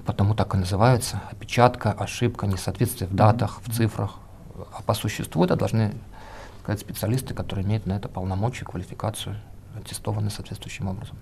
потому 0.05 0.35
так 0.35 0.53
и 0.53 0.57
называются. 0.57 1.21
Опечатка, 1.31 1.91
ошибка, 1.91 2.47
несоответствие 2.47 3.09
в 3.09 3.15
датах, 3.15 3.61
в 3.65 3.73
цифрах. 3.73 4.17
А 4.73 4.81
по 4.81 4.93
существу 4.93 5.43
это 5.43 5.55
должны 5.55 5.93
сказать 6.61 6.79
специалисты, 6.79 7.33
которые 7.33 7.65
имеют 7.65 7.85
на 7.87 7.93
это 7.93 8.07
полномочия, 8.07 8.65
квалификацию, 8.65 9.35
аттестованы 9.75 10.29
соответствующим 10.29 10.87
образом. 10.87 11.17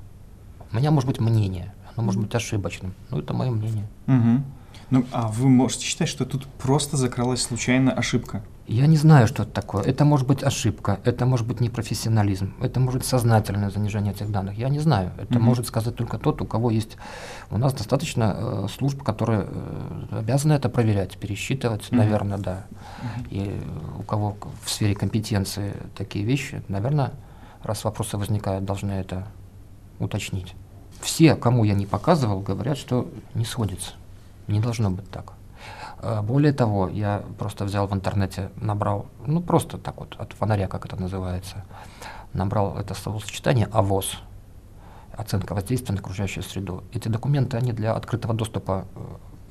У 0.72 0.76
меня 0.76 0.92
может 0.92 1.08
быть 1.08 1.20
мнение, 1.20 1.74
оно 1.96 2.06
может 2.06 2.22
быть 2.22 2.36
ошибочным, 2.36 2.94
но 3.10 3.20
это 3.20 3.34
мое 3.34 3.50
мнение. 3.50 3.88
Угу. 4.08 4.44
Ну, 4.92 5.06
а 5.12 5.28
вы 5.28 5.50
можете 5.50 5.86
считать, 5.86 6.10
что 6.10 6.26
тут 6.26 6.46
просто 6.46 6.98
закралась 6.98 7.42
случайно 7.42 7.94
ошибка? 7.94 8.44
Я 8.70 8.86
не 8.86 8.98
знаю, 8.98 9.26
что 9.28 9.44
это 9.44 9.52
такое. 9.52 9.84
Это 9.84 10.06
может 10.06 10.28
быть 10.28 10.44
ошибка, 10.44 11.00
это 11.04 11.26
может 11.26 11.48
быть 11.48 11.60
непрофессионализм, 11.60 12.54
это 12.62 12.80
может 12.80 13.00
быть 13.00 13.10
сознательное 13.10 13.72
занижение 13.72 14.14
этих 14.14 14.32
данных. 14.32 14.60
Я 14.60 14.70
не 14.70 14.78
знаю. 14.78 15.12
Это 15.18 15.34
mm-hmm. 15.34 15.40
может 15.40 15.66
сказать 15.66 15.96
только 15.96 16.20
тот, 16.20 16.40
у 16.44 16.46
кого 16.46 16.70
есть... 16.70 16.96
У 17.50 17.58
нас 17.58 17.74
достаточно 17.74 18.36
э, 18.38 18.68
служб, 18.70 19.02
которые 19.02 19.48
э, 19.50 20.20
обязаны 20.20 20.54
это 20.54 20.70
проверять, 20.70 21.18
пересчитывать, 21.18 21.90
mm-hmm. 21.90 21.98
наверное, 21.98 22.38
да. 22.38 22.66
Mm-hmm. 23.02 23.28
И 23.32 23.62
у 23.98 24.04
кого 24.04 24.38
в 24.64 24.70
сфере 24.70 24.94
компетенции 24.94 25.74
такие 25.98 26.24
вещи, 26.24 26.62
наверное, 26.68 27.14
раз 27.64 27.84
вопросы 27.84 28.18
возникают, 28.18 28.66
должны 28.66 28.92
это 28.92 29.26
уточнить. 29.98 30.54
Все, 31.02 31.36
кому 31.36 31.64
я 31.64 31.74
не 31.74 31.88
показывал, 31.88 32.42
говорят, 32.42 32.78
что 32.78 33.10
не 33.34 33.46
сходится. 33.46 33.94
Не 34.48 34.60
должно 34.60 34.92
быть 34.92 35.10
так. 35.10 35.34
А, 36.02 36.22
более 36.22 36.54
того, 36.54 36.88
я 36.88 37.24
просто 37.38 37.66
взял 37.66 37.88
в 37.88 37.94
интернете, 37.94 38.52
набрал, 38.56 39.08
ну 39.26 39.42
просто 39.42 39.78
так 39.78 39.98
вот, 39.98 40.16
от 40.18 40.34
фонаря, 40.34 40.68
как 40.68 40.86
это 40.86 40.96
называется, 40.96 41.66
набрал 42.34 42.78
это 42.78 42.94
словосочетание 42.94 43.68
АВОЗ, 43.72 44.20
оценка 45.18 45.54
воздействия 45.54 45.94
на 45.94 46.00
окружающую 46.00 46.44
среду. 46.44 46.84
Эти 46.94 47.10
документы, 47.10 47.58
они 47.58 47.74
для 47.74 47.94
открытого 47.94 48.34
доступа 48.34 48.86
э, 48.96 49.00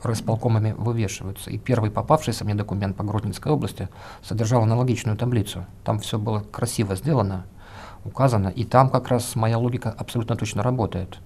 райисполкомами 0.03 0.75
вывешиваются. 0.79 1.51
И 1.51 1.59
первый 1.59 1.91
попавшийся 1.91 2.45
мне 2.45 2.55
документ 2.55 2.97
по 2.97 3.05
Гродненской 3.05 3.53
области 3.53 3.89
содержал 4.23 4.63
аналогичную 4.63 5.19
таблицу. 5.19 5.67
Там 5.85 5.99
все 5.99 6.19
было 6.19 6.41
красиво 6.41 6.97
сделано, 6.97 7.45
указано, 8.05 8.49
и 8.49 8.65
там 8.65 8.89
как 8.89 9.09
раз 9.09 9.37
моя 9.37 9.59
логика 9.59 9.91
абсолютно 9.91 10.37
точно 10.37 10.63
работает. 10.63 11.19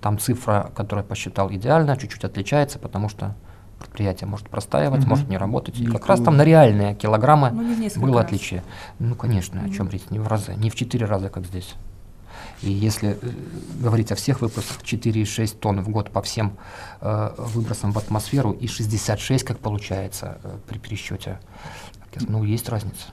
Там 0.00 0.18
цифра, 0.18 0.72
которую 0.74 1.04
я 1.04 1.08
посчитал 1.08 1.50
идеально, 1.52 1.96
чуть-чуть 1.96 2.24
отличается, 2.24 2.80
потому 2.80 3.08
что 3.08 3.36
предприятие 3.78 4.28
может 4.28 4.48
простаивать, 4.48 5.00
угу. 5.00 5.10
может 5.10 5.28
не 5.28 5.36
работать. 5.36 5.78
И 5.78 5.86
как 5.86 6.06
раз 6.06 6.20
там 6.20 6.36
на 6.36 6.44
реальные 6.44 6.94
килограммы 6.94 7.50
ну, 7.50 8.00
было 8.00 8.18
раз. 8.18 8.26
отличие. 8.26 8.62
Ну, 8.98 9.14
конечно, 9.14 9.60
угу. 9.60 9.70
о 9.70 9.74
чем 9.74 9.88
речь, 9.88 10.10
не 10.10 10.18
в 10.18 10.26
разы, 10.26 10.54
не 10.54 10.70
в 10.70 10.74
четыре 10.74 11.06
раза, 11.06 11.28
как 11.28 11.46
здесь. 11.46 11.74
И 12.62 12.70
если 12.70 13.18
э, 13.20 13.30
говорить 13.80 14.12
о 14.12 14.14
всех 14.14 14.40
выпусках, 14.40 14.82
4,6 14.82 15.58
тонн 15.58 15.82
в 15.82 15.88
год 15.88 16.10
по 16.10 16.22
всем 16.22 16.56
э, 17.00 17.34
выбросам 17.36 17.92
в 17.92 17.98
атмосферу 17.98 18.52
и 18.52 18.66
66, 18.66 19.44
как 19.44 19.58
получается 19.58 20.38
э, 20.42 20.56
при 20.68 20.78
пересчете, 20.78 21.40
ну, 22.28 22.44
есть 22.44 22.68
разница. 22.68 23.08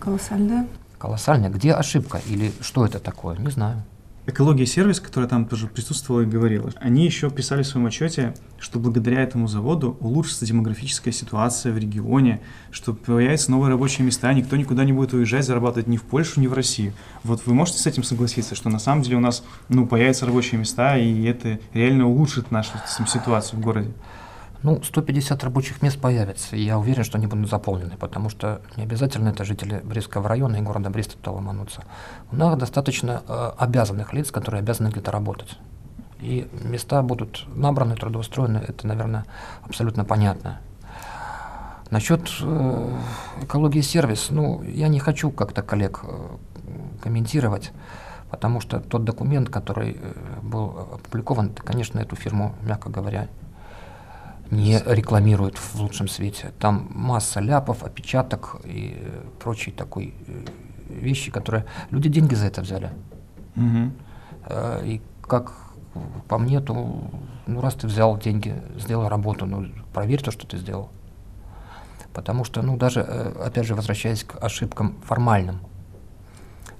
Колоссальная. 0.00 0.66
Колоссальная. 0.98 1.50
Где 1.50 1.72
ошибка 1.72 2.20
или 2.26 2.52
что 2.60 2.84
это 2.84 2.98
такое, 2.98 3.36
не 3.36 3.50
знаю. 3.50 3.82
Экология 4.26 4.64
сервис, 4.64 5.00
которая 5.00 5.28
там 5.28 5.44
тоже 5.44 5.66
присутствовала 5.66 6.22
и 6.22 6.26
говорила, 6.26 6.72
они 6.76 7.04
еще 7.04 7.28
писали 7.28 7.62
в 7.62 7.66
своем 7.66 7.86
отчете, 7.86 8.34
что 8.58 8.78
благодаря 8.78 9.20
этому 9.20 9.48
заводу 9.48 9.98
улучшится 10.00 10.46
демографическая 10.46 11.12
ситуация 11.12 11.74
в 11.74 11.78
регионе, 11.78 12.40
что 12.70 12.94
появятся 12.94 13.50
новые 13.50 13.70
рабочие 13.70 14.06
места, 14.06 14.32
никто 14.32 14.56
никуда 14.56 14.84
не 14.84 14.94
будет 14.94 15.12
уезжать, 15.12 15.44
зарабатывать 15.44 15.88
ни 15.88 15.98
в 15.98 16.04
Польшу, 16.04 16.40
ни 16.40 16.46
в 16.46 16.54
Россию. 16.54 16.94
Вот 17.22 17.42
вы 17.44 17.52
можете 17.52 17.80
с 17.80 17.86
этим 17.86 18.02
согласиться, 18.02 18.54
что 18.54 18.70
на 18.70 18.78
самом 18.78 19.02
деле 19.02 19.18
у 19.18 19.20
нас 19.20 19.44
ну, 19.68 19.86
появятся 19.86 20.24
рабочие 20.24 20.58
места, 20.58 20.96
и 20.96 21.24
это 21.24 21.60
реально 21.74 22.08
улучшит 22.08 22.50
нашу 22.50 22.70
ситуацию 23.06 23.60
в 23.60 23.62
городе? 23.62 23.92
Ну, 24.64 24.82
150 24.82 25.44
рабочих 25.44 25.82
мест 25.82 26.00
появится, 26.00 26.56
и 26.56 26.62
я 26.62 26.78
уверен, 26.78 27.04
что 27.04 27.18
они 27.18 27.26
будут 27.26 27.50
заполнены, 27.50 27.98
потому 27.98 28.30
что 28.30 28.62
не 28.78 28.84
обязательно 28.84 29.28
это 29.28 29.44
жители 29.44 29.82
Брестского 29.84 30.26
района 30.26 30.56
и 30.56 30.62
города 30.62 30.88
Бреста 30.88 31.18
туда 31.18 31.32
ломанутся. 31.32 31.82
У 32.32 32.36
нас 32.36 32.56
достаточно 32.56 33.22
э, 33.28 33.50
обязанных 33.58 34.14
лиц, 34.14 34.30
которые 34.30 34.60
обязаны 34.60 34.88
где-то 34.88 35.12
работать. 35.12 35.58
И 36.18 36.48
места 36.62 37.02
будут 37.02 37.44
набраны, 37.54 37.94
трудоустроены, 37.94 38.56
это, 38.66 38.86
наверное, 38.86 39.26
абсолютно 39.64 40.06
понятно. 40.06 40.60
Насчет 41.90 42.30
э, 42.40 42.98
экологии 43.42 43.82
сервис, 43.82 44.28
ну, 44.30 44.62
я 44.62 44.88
не 44.88 44.98
хочу 44.98 45.30
как-то 45.30 45.60
коллег 45.60 46.00
э, 46.04 46.36
комментировать, 47.02 47.70
потому 48.30 48.62
что 48.62 48.80
тот 48.80 49.04
документ, 49.04 49.50
который 49.50 49.98
э, 50.00 50.14
был 50.40 50.88
опубликован, 50.94 51.50
конечно, 51.50 51.98
эту 51.98 52.16
фирму, 52.16 52.54
мягко 52.62 52.88
говоря, 52.88 53.28
не 54.56 54.82
рекламируют 54.86 55.58
в 55.58 55.80
лучшем 55.80 56.08
свете. 56.08 56.52
Там 56.58 56.88
масса 56.90 57.40
ляпов, 57.40 57.82
опечаток 57.82 58.56
и 58.64 58.96
прочей 59.38 59.72
такой 59.72 60.14
э, 60.26 60.44
вещи, 60.88 61.30
которые 61.30 61.64
люди 61.90 62.08
деньги 62.08 62.34
за 62.34 62.46
это 62.46 62.62
взяли. 62.62 62.90
Угу. 63.56 63.92
И 64.84 65.00
как 65.22 65.52
по 66.28 66.38
мне, 66.38 66.60
то 66.60 67.10
ну 67.46 67.60
раз 67.60 67.74
ты 67.74 67.86
взял 67.86 68.18
деньги, 68.18 68.60
сделал 68.76 69.08
работу, 69.08 69.46
ну 69.46 69.66
проверь 69.92 70.22
то, 70.22 70.30
что 70.30 70.46
ты 70.46 70.56
сделал. 70.58 70.90
Потому 72.12 72.44
что, 72.44 72.62
ну 72.62 72.76
даже, 72.76 73.00
э, 73.00 73.44
опять 73.44 73.66
же, 73.66 73.74
возвращаясь 73.74 74.22
к 74.24 74.42
ошибкам 74.42 74.96
формальным, 75.04 75.58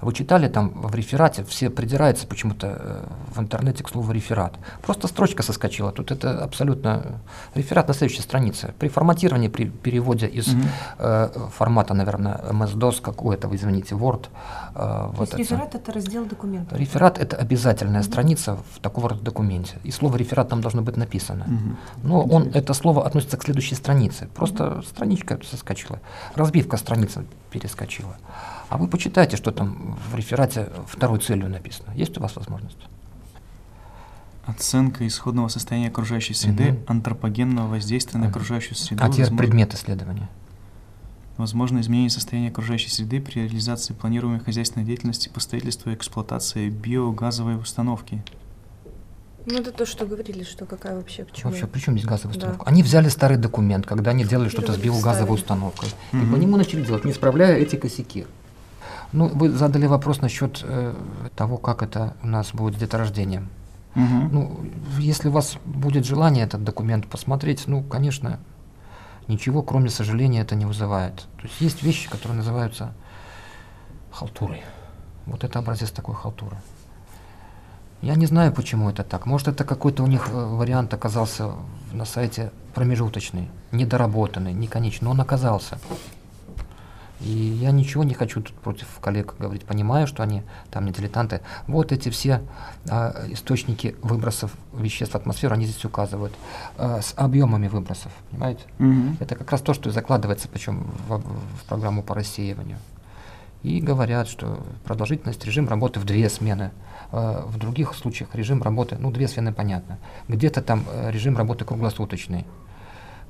вы 0.04 0.12
читали 0.12 0.48
там 0.48 0.70
в 0.74 0.94
реферате, 0.94 1.44
все 1.44 1.70
придираются 1.70 2.26
почему-то 2.26 2.66
э, 2.66 3.04
в 3.34 3.40
интернете 3.40 3.82
к 3.82 3.88
слову 3.88 4.12
реферат. 4.12 4.58
Просто 4.82 5.08
строчка 5.08 5.42
соскочила. 5.42 5.92
Тут 5.92 6.10
это 6.10 6.44
абсолютно 6.44 7.20
реферат 7.54 7.88
на 7.88 7.94
следующей 7.94 8.22
странице. 8.22 8.74
При 8.78 8.88
форматировании, 8.88 9.48
при 9.48 9.64
переводе 9.66 10.26
из 10.26 10.48
угу. 10.48 10.62
э, 10.98 11.28
формата, 11.56 11.94
наверное, 11.94 12.40
MS-DOS 12.50 13.00
какого-то, 13.00 13.48
извините, 13.52 13.94
Word. 13.94 14.26
Э, 14.74 14.74
То 14.74 15.12
вот 15.16 15.20
есть 15.20 15.32
это. 15.32 15.42
реферат– 15.42 15.74
это 15.76 15.92
раздел 15.92 16.24
документа? 16.26 16.76
Реферат– 16.76 17.18
это 17.20 17.36
обязательная 17.36 18.00
угу. 18.00 18.10
страница 18.10 18.58
в 18.74 18.80
такого 18.80 19.08
рода 19.08 19.22
документе. 19.22 19.76
И 19.84 19.90
слово 19.90 20.16
реферат 20.16 20.48
там 20.48 20.60
должно 20.60 20.82
быть 20.82 20.96
написано. 20.96 21.44
Угу. 21.46 22.08
Но 22.08 22.22
он, 22.22 22.50
это 22.54 22.74
слово 22.74 23.06
относится 23.06 23.36
к 23.36 23.44
следующей 23.44 23.74
странице. 23.74 24.28
Просто 24.34 24.66
угу. 24.66 24.82
страничка 24.82 25.38
соскочила. 25.42 25.98
Разбивка 26.34 26.76
страницы 26.76 27.24
перескочила. 27.54 28.16
А 28.68 28.76
вы 28.78 28.88
почитайте, 28.88 29.36
что 29.36 29.52
там 29.52 29.96
в 30.10 30.16
реферате 30.16 30.70
второй 30.88 31.20
целью 31.20 31.48
написано. 31.48 31.92
Есть 31.94 32.18
у 32.18 32.20
вас 32.20 32.34
возможность? 32.34 32.78
Оценка 34.44 35.06
исходного 35.06 35.48
состояния 35.48 35.88
окружающей 35.88 36.34
среды, 36.34 36.72
Мгм. 36.72 36.78
антропогенного 36.88 37.68
воздействия 37.68 38.18
на 38.18 38.28
окружающую 38.28 38.74
среду. 38.74 39.02
А 39.02 39.06
теперь 39.08 39.20
возможно- 39.26 39.38
предмет 39.38 39.74
исследования. 39.74 40.28
Возможно 41.36 41.80
изменение 41.80 42.10
состояния 42.10 42.48
окружающей 42.48 42.90
среды 42.90 43.20
при 43.20 43.40
реализации 43.40 43.94
планируемой 43.94 44.40
хозяйственной 44.40 44.84
деятельности 44.84 45.28
по 45.28 45.40
строительству 45.40 45.90
и 45.90 45.94
эксплуатации 45.94 46.68
биогазовой 46.68 47.56
установки. 47.56 48.22
Ну, 49.46 49.58
это 49.58 49.72
то, 49.72 49.84
что 49.84 50.06
говорили, 50.06 50.42
что 50.42 50.64
какая 50.64 50.96
вообще 50.96 51.24
к 51.24 51.32
чему. 51.32 51.50
Вообще, 51.50 51.66
при 51.66 51.78
чем 51.80 51.94
здесь 51.98 52.06
газовая 52.08 52.32
Да. 52.34 52.38
установка? 52.38 52.66
Они 52.66 52.82
взяли 52.82 53.08
старый 53.08 53.36
документ, 53.36 53.86
когда 53.86 54.12
они 54.12 54.24
делали 54.24 54.48
что-то 54.48 54.72
с 54.72 54.76
биогазовой 54.78 55.34
установкой. 55.34 55.90
И 56.12 56.16
Мгм. 56.16 56.32
по 56.32 56.36
нему 56.36 56.56
начали 56.56 56.82
делать, 56.84 57.04
не 57.04 57.12
исправляя 57.12 57.56
эти 57.56 57.76
косяки. 57.76 58.26
Ну, 59.12 59.28
вы 59.28 59.50
задали 59.50 59.86
вопрос 59.86 60.20
насчет 60.22 60.60
э, 60.64 60.94
того, 61.36 61.58
как 61.58 61.82
это 61.82 62.16
у 62.22 62.26
нас 62.26 62.52
будет 62.52 62.74
с 62.76 62.78
деторождением. 62.78 63.48
Мгм. 63.94 64.28
Ну, 64.32 64.60
если 64.98 65.28
у 65.28 65.32
вас 65.32 65.56
будет 65.64 66.04
желание 66.06 66.44
этот 66.46 66.64
документ 66.64 67.06
посмотреть, 67.06 67.64
ну, 67.66 67.82
конечно, 67.82 68.40
ничего, 69.28 69.62
кроме 69.62 69.90
сожаления, 69.90 70.40
это 70.40 70.54
не 70.56 70.64
вызывает. 70.64 71.16
То 71.36 71.42
есть 71.44 71.60
есть 71.60 71.82
вещи, 71.82 72.08
которые 72.10 72.38
называются 72.38 72.92
халтурой. 74.10 74.62
Вот 75.26 75.44
это 75.44 75.58
образец 75.58 75.90
такой 75.90 76.14
халтуры. 76.14 76.56
Я 78.02 78.16
не 78.16 78.26
знаю, 78.26 78.52
почему 78.52 78.90
это 78.90 79.02
так. 79.02 79.26
Может, 79.26 79.48
это 79.48 79.64
какой-то 79.64 80.02
у 80.02 80.06
них 80.06 80.28
э, 80.28 80.32
вариант 80.32 80.92
оказался 80.92 81.52
на 81.92 82.04
сайте 82.04 82.50
промежуточный, 82.74 83.48
недоработанный, 83.72 84.52
не 84.52 84.66
конечный, 84.66 85.06
но 85.06 85.12
он 85.12 85.20
оказался. 85.20 85.78
И 87.20 87.30
я 87.30 87.70
ничего 87.70 88.04
не 88.04 88.12
хочу 88.12 88.42
тут 88.42 88.54
против 88.56 88.86
коллег 89.00 89.34
говорить. 89.38 89.64
Понимаю, 89.64 90.06
что 90.06 90.22
они 90.22 90.42
там 90.70 90.84
не 90.84 90.92
дилетанты. 90.92 91.40
Вот 91.66 91.92
эти 91.92 92.10
все 92.10 92.42
а, 92.88 93.24
источники 93.28 93.96
выбросов 94.02 94.52
веществ 94.74 95.14
в 95.14 95.16
атмосферу, 95.16 95.54
они 95.54 95.64
здесь 95.64 95.84
указывают, 95.84 96.34
а, 96.76 97.00
с 97.00 97.14
объемами 97.16 97.68
выбросов. 97.68 98.12
Понимаете? 98.30 98.64
Мгм. 98.78 99.16
Это 99.20 99.36
как 99.36 99.50
раз 99.50 99.62
то, 99.62 99.72
что 99.72 99.88
и 99.88 99.92
закладывается, 99.92 100.48
причем 100.48 100.90
в, 101.08 101.18
в 101.18 101.64
программу 101.66 102.02
по 102.02 102.14
рассеиванию. 102.14 102.78
И 103.64 103.80
говорят, 103.80 104.28
что 104.28 104.62
продолжительность 104.84 105.44
режим 105.46 105.68
работы 105.68 105.98
в 105.98 106.04
две 106.04 106.28
смены. 106.28 106.70
Э, 107.12 107.42
В 107.46 107.56
других 107.56 107.94
случаях 107.94 108.34
режим 108.34 108.62
работы, 108.62 108.96
ну, 109.00 109.10
две 109.10 109.26
смены 109.26 109.52
понятно. 109.54 109.98
Где-то 110.28 110.60
там 110.62 110.84
э, 110.92 111.10
режим 111.10 111.36
работы 111.36 111.64
круглосуточный. 111.64 112.44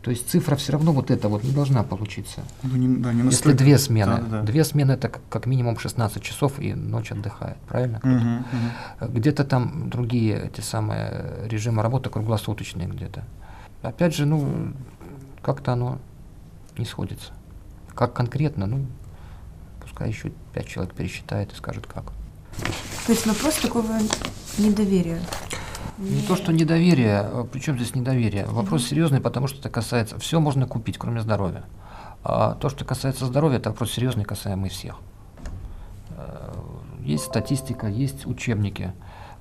То 0.03 0.11
есть 0.11 0.29
цифра 0.29 0.57
все 0.57 0.73
равно 0.73 0.92
вот 0.92 1.11
эта 1.11 1.29
вот 1.29 1.44
не 1.44 1.53
должна 1.53 1.83
получиться. 1.85 2.40
Ну, 2.64 2.77
не, 2.77 2.88
да, 2.99 3.12
не 3.12 3.18
Если 3.18 3.31
настолько- 3.31 3.59
две 3.59 3.79
смены, 3.79 4.16
Да, 4.16 4.23
да, 4.23 4.29
да. 4.40 4.42
две 4.42 4.64
смены 4.64 4.92
это 4.92 5.09
как, 5.09 5.23
как 5.31 5.47
минимум 5.47 5.79
16 5.79 6.20
часов 6.23 6.59
и 6.59 6.75
ночь 6.75 7.12
отдыхает, 7.12 7.57
правильно? 7.68 8.01
Мгм. 8.03 8.44
Э, 9.01 9.09
Где-то 9.09 9.44
там 9.44 9.88
другие 9.88 10.47
эти 10.53 10.61
самые 10.62 11.47
режимы 11.49 11.81
работы 11.83 12.11
круглосуточные 12.11 12.88
где-то. 12.88 13.23
Опять 13.83 14.16
же, 14.16 14.27
ну, 14.27 14.73
как-то 15.42 15.73
оно 15.75 15.99
не 16.77 16.85
сходится. 16.87 17.33
Как 17.94 18.12
конкретно, 18.14 18.66
ну, 18.66 18.87
пускай 19.94 20.09
еще 20.09 20.33
пять 20.52 20.66
человек 20.66 20.92
пересчитает 20.92 21.52
и 21.52 21.54
скажет 21.54 21.87
как. 21.87 22.07
То 23.07 23.12
есть 23.12 23.26
вопрос 23.26 23.54
такого 23.54 23.92
недоверия. 24.59 25.20
Не 25.98 26.22
то, 26.22 26.35
что 26.35 26.52
недоверие, 26.52 27.46
причем 27.52 27.76
здесь 27.76 27.94
недоверие. 27.94 28.46
Вопрос 28.46 28.87
серьезный, 28.87 29.20
потому 29.20 29.46
что 29.46 29.61
это 29.61 29.70
касается, 29.70 30.18
все 30.18 30.40
можно 30.40 30.66
купить, 30.66 30.98
кроме 30.98 31.20
здоровья. 31.20 31.62
А 32.24 32.54
то, 32.54 32.70
что 32.70 32.85
касается 32.85 33.26
здоровья, 33.26 33.59
это 33.59 33.70
вопрос 33.70 33.92
серьезный, 33.92 34.24
касаемый 34.24 34.70
всех. 34.70 34.96
Э, 36.16 36.52
Есть 37.00 37.26
статистика, 37.26 37.87
есть 37.87 38.26
учебники, 38.26 38.92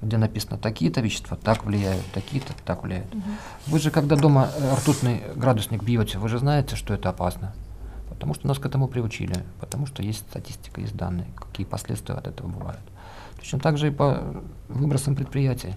где 0.03 0.17
написано, 0.17 0.59
такие-то 0.59 1.01
вещества 1.01 1.35
так 1.35 1.65
влияют, 1.65 2.05
такие-то 2.13 2.53
так 2.63 2.83
влияют. 2.83 3.11
Вы 3.65 3.79
же, 3.79 3.89
когда 3.89 4.15
дома 4.17 4.49
ртутный 4.77 5.23
градусник 5.35 5.81
бьете, 5.81 6.19
вы 6.19 6.29
же 6.29 6.37
знаете, 6.37 6.75
что 6.75 6.93
это 6.93 7.09
опасно. 7.09 7.55
Потому 8.23 8.36
что 8.36 8.47
нас 8.47 8.57
к 8.57 8.65
этому 8.65 8.88
приучили, 8.88 9.36
потому 9.59 9.86
что 9.86 10.01
есть 10.01 10.19
статистика, 10.19 10.79
есть 10.79 10.95
данные, 10.95 11.27
какие 11.36 11.65
последствия 11.65 12.15
от 12.15 12.25
этого 12.25 12.47
бывают. 12.47 12.79
Точно 13.38 13.59
так 13.59 13.77
же 13.77 13.89
и 13.89 13.91
по 13.91 14.41
выбросам 14.69 15.17
предприятий. 15.17 15.75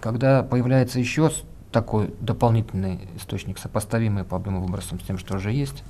Когда 0.00 0.42
появляется 0.42 0.98
еще 0.98 1.30
такой 1.70 2.14
дополнительный 2.22 3.06
источник, 3.16 3.58
сопоставимый 3.58 4.24
по 4.24 4.38
объему 4.38 4.62
выбросам 4.62 4.98
с 4.98 5.02
тем, 5.02 5.18
что 5.18 5.36
уже 5.36 5.52
есть, 5.52 5.84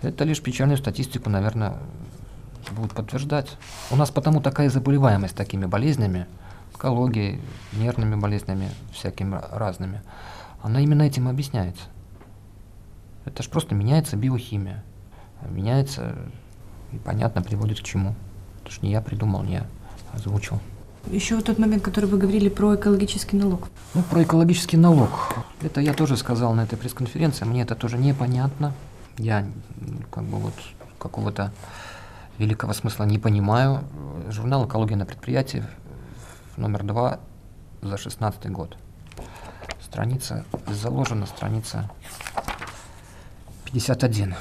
это 0.00 0.24
лишь 0.24 0.40
печальную 0.40 0.78
статистику, 0.78 1.28
наверное, 1.28 1.74
будут 2.70 2.94
подтверждать. 2.94 3.58
У 3.90 3.96
нас 3.96 4.10
потому 4.10 4.40
такая 4.40 4.70
заболеваемость 4.70 5.36
такими 5.36 5.66
болезнями, 5.66 6.28
онкологией, 6.72 7.42
нервными 7.74 8.14
болезнями, 8.14 8.70
всякими 8.94 9.34
ра- 9.34 9.58
разными, 9.58 10.00
она 10.62 10.80
именно 10.80 11.02
этим 11.02 11.28
объясняется. 11.28 11.82
Это 13.26 13.42
же 13.42 13.50
просто 13.50 13.74
меняется 13.74 14.16
биохимия. 14.16 14.82
Меняется, 15.48 16.16
и 16.92 16.98
понятно, 16.98 17.42
приводит 17.42 17.80
к 17.80 17.82
чему. 17.82 18.14
Это 18.62 18.72
ж 18.72 18.82
не 18.82 18.90
я 18.90 19.00
придумал, 19.00 19.42
не 19.42 19.54
я 19.54 19.66
озвучил. 20.12 20.60
Еще 21.06 21.36
вот 21.36 21.46
тот 21.46 21.58
момент, 21.58 21.82
который 21.82 22.06
вы 22.06 22.18
говорили 22.18 22.48
про 22.48 22.74
экологический 22.74 23.36
налог. 23.36 23.68
Ну, 23.94 24.02
про 24.02 24.22
экологический 24.22 24.76
налог. 24.76 25.34
Это 25.62 25.80
я 25.80 25.94
тоже 25.94 26.16
сказал 26.16 26.52
на 26.52 26.62
этой 26.62 26.76
пресс-конференции. 26.76 27.44
Мне 27.44 27.62
это 27.62 27.74
тоже 27.74 27.96
непонятно. 27.96 28.74
Я 29.16 29.46
как 30.10 30.24
бы 30.24 30.38
вот 30.38 30.54
какого-то 30.98 31.52
великого 32.38 32.74
смысла 32.74 33.04
не 33.04 33.18
понимаю. 33.18 33.84
Журнал 34.28 34.66
«Экология 34.66 34.96
на 34.96 35.06
предприятии» 35.06 35.64
номер 36.56 36.84
два 36.84 37.20
за 37.82 37.96
16 37.96 38.50
год. 38.50 38.76
Страница, 39.82 40.44
заложена 40.68 41.26
страница 41.26 41.90
51. 43.64 44.34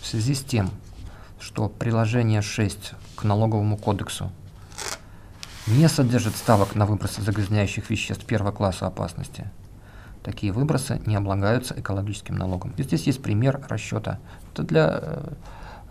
В 0.00 0.06
связи 0.06 0.34
с 0.34 0.42
тем, 0.42 0.70
что 1.38 1.68
приложение 1.68 2.42
6 2.42 2.94
к 3.16 3.24
налоговому 3.24 3.76
кодексу 3.76 4.30
не 5.66 5.88
содержит 5.88 6.36
ставок 6.36 6.74
на 6.74 6.86
выбросы 6.86 7.22
загрязняющих 7.22 7.90
веществ 7.90 8.24
первого 8.24 8.52
класса 8.52 8.86
опасности. 8.86 9.50
Такие 10.22 10.52
выбросы 10.52 11.00
не 11.06 11.16
облагаются 11.16 11.74
экологическим 11.78 12.36
налогом. 12.36 12.72
И 12.76 12.82
здесь 12.82 13.04
есть 13.04 13.22
пример 13.22 13.60
расчета. 13.68 14.18
Это 14.52 14.62
для 14.62 15.00
э, 15.02 15.32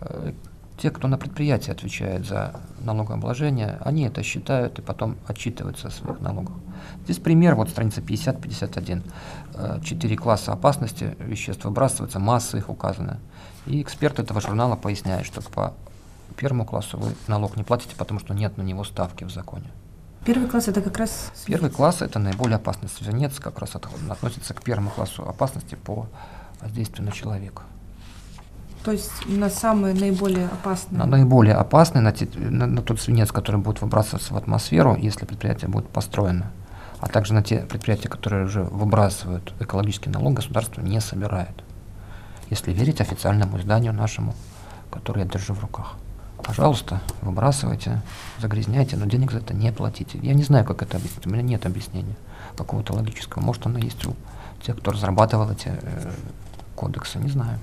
э, 0.00 0.32
тех, 0.80 0.92
кто 0.92 1.08
на 1.08 1.18
предприятии 1.18 1.70
отвечает 1.70 2.26
за 2.26 2.60
налогообложение, 2.80 3.78
они 3.80 4.04
это 4.04 4.22
считают 4.22 4.78
и 4.78 4.82
потом 4.82 5.16
отчитываются 5.26 5.88
о 5.88 5.90
своих 5.90 6.20
налогах. 6.20 6.54
Здесь 7.04 7.18
пример, 7.18 7.54
вот 7.54 7.70
страница 7.70 8.00
50-51. 8.00 9.02
Э, 9.54 9.80
Четыре 9.82 10.16
класса 10.16 10.52
опасности 10.52 11.16
веществ 11.18 11.64
выбрасываются, 11.64 12.18
масса 12.18 12.56
их 12.56 12.68
указана. 12.68 13.18
И 13.70 13.80
эксперт 13.82 14.18
этого 14.18 14.40
журнала 14.40 14.74
поясняет, 14.74 15.24
что 15.24 15.40
по 15.42 15.74
первому 16.36 16.64
классу 16.64 16.98
вы 16.98 17.12
налог 17.28 17.56
не 17.56 17.62
платите, 17.62 17.94
потому 17.96 18.18
что 18.18 18.34
нет 18.34 18.56
на 18.58 18.62
него 18.62 18.82
ставки 18.82 19.22
в 19.22 19.30
законе. 19.30 19.66
Первый 20.24 20.48
класс 20.48 20.66
это 20.66 20.82
как 20.82 20.98
раз 20.98 21.30
Первый 21.46 21.70
класс– 21.70 21.96
это 22.02 22.18
наиболее 22.18 22.56
опасный. 22.56 22.88
Свинец 22.88 23.38
как 23.38 23.60
раз 23.60 23.76
от- 23.76 23.86
относится 24.10 24.54
к 24.54 24.62
первому 24.62 24.90
классу 24.90 25.22
опасности 25.28 25.76
по 25.76 26.06
воздействию 26.60 27.06
на 27.06 27.12
человека. 27.12 27.62
То 28.84 28.90
есть 28.90 29.12
на 29.26 29.48
самые 29.48 29.94
наиболее 29.94 30.46
опасные. 30.46 30.98
На 30.98 31.06
наиболее 31.06 31.54
опасный, 31.54 32.00
на, 32.00 32.10
те- 32.12 32.28
на- 32.36 32.66
на 32.66 32.82
тот 32.82 33.00
свинец, 33.00 33.30
который 33.30 33.60
будет 33.60 33.80
выбрасываться 33.82 34.34
в 34.34 34.36
атмосферу, 34.36 34.96
если 34.96 35.26
предприятие 35.26 35.68
будет 35.68 35.88
построено, 35.90 36.50
а 36.98 37.06
также 37.06 37.34
на 37.34 37.42
те 37.44 37.60
предприятия, 37.60 38.08
которые 38.08 38.46
уже 38.46 38.64
выбрасывают 38.64 39.54
экологический 39.60 40.10
налог, 40.10 40.34
государство 40.34 40.80
не 40.80 41.00
собирает. 41.00 41.62
Если 42.50 42.72
верить 42.72 43.00
официальному 43.00 43.58
изданию 43.58 43.92
нашему, 43.92 44.34
которое 44.90 45.24
я 45.24 45.26
держу 45.26 45.54
в 45.54 45.60
руках. 45.60 45.94
Пожалуйста, 46.42 47.00
выбрасывайте, 47.22 48.02
загрязняйте, 48.38 48.96
но 48.96 49.06
денег 49.06 49.30
за 49.30 49.38
это 49.38 49.54
не 49.54 49.72
платите. 49.72 50.18
Я 50.22 50.34
не 50.34 50.42
знаю, 50.42 50.64
как 50.64 50.82
это 50.82 50.96
объяснить. 50.96 51.26
У 51.26 51.30
меня 51.30 51.42
нет 51.42 51.66
объяснения 51.66 52.16
какого-то 52.56 52.94
логического. 52.94 53.42
Может, 53.42 53.66
оно 53.66 53.78
есть 53.78 54.04
у 54.06 54.14
тех, 54.62 54.76
кто 54.78 54.90
разрабатывал 54.90 55.50
эти 55.50 55.68
э, 55.68 56.10
кодексы, 56.74 57.18
не 57.18 57.30
знаю. 57.30 57.58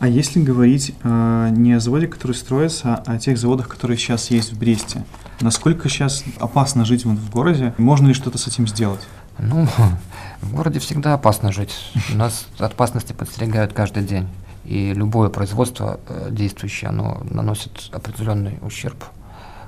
А 0.00 0.08
если 0.08 0.42
говорить 0.42 0.94
э, 1.02 1.48
не 1.52 1.74
о 1.74 1.80
заводе, 1.80 2.08
который 2.08 2.32
строится, 2.32 3.02
а 3.06 3.12
о 3.12 3.18
тех 3.18 3.38
заводах, 3.38 3.68
которые 3.68 3.96
сейчас 3.96 4.30
есть 4.30 4.52
в 4.52 4.58
Бресте, 4.58 5.04
насколько 5.40 5.88
сейчас 5.88 6.24
опасно 6.40 6.84
жить 6.84 7.04
вот 7.04 7.18
в 7.18 7.30
городе? 7.30 7.74
Можно 7.78 8.08
ли 8.08 8.14
что-то 8.14 8.38
с 8.38 8.46
этим 8.46 8.66
сделать? 8.66 9.00
Ну, 9.38 9.66
в 10.44 10.54
городе 10.54 10.78
всегда 10.78 11.14
опасно 11.14 11.52
жить. 11.52 11.74
Нас 12.14 12.46
опасности 12.58 13.12
подстерегают 13.12 13.72
каждый 13.72 14.04
день. 14.04 14.28
И 14.64 14.94
любое 14.94 15.28
производство 15.28 16.00
э, 16.08 16.28
действующее, 16.30 16.88
оно 16.88 17.20
наносит 17.30 17.90
определенный 17.92 18.58
ущерб, 18.62 19.04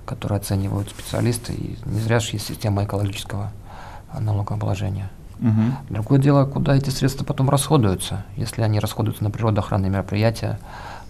который 0.07 0.39
оценивают 0.39 0.89
специалисты. 0.89 1.53
И 1.53 1.79
не 1.85 2.01
зря 2.01 2.19
же 2.21 2.31
есть 2.33 2.47
система 2.47 2.85
экологического 2.85 3.53
налогообложения. 4.19 5.11
Мгм. 5.39 5.77
Другое 5.91 6.19
дело, 6.19 6.47
куда 6.47 6.77
эти 6.77 6.89
средства 6.89 7.25
потом 7.25 7.51
расходуются. 7.51 8.25
Если 8.37 8.63
они 8.63 8.81
расходуются 8.81 9.23
на 9.23 9.31
природоохранные 9.31 9.91
мероприятия, 9.91 10.59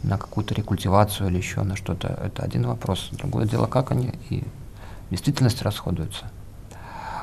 на 0.02 0.18
какую-то 0.18 0.54
рекультивацию 0.54 1.28
или 1.28 1.36
еще 1.36 1.62
на 1.62 1.76
что-то, 1.76 2.08
это 2.24 2.42
один 2.42 2.66
вопрос. 2.66 3.08
Другое 3.12 3.46
дело, 3.46 3.66
как 3.66 3.92
они 3.92 4.12
и 4.30 4.44
в 5.06 5.10
действительности 5.10 5.62
расходуются. 5.62 6.26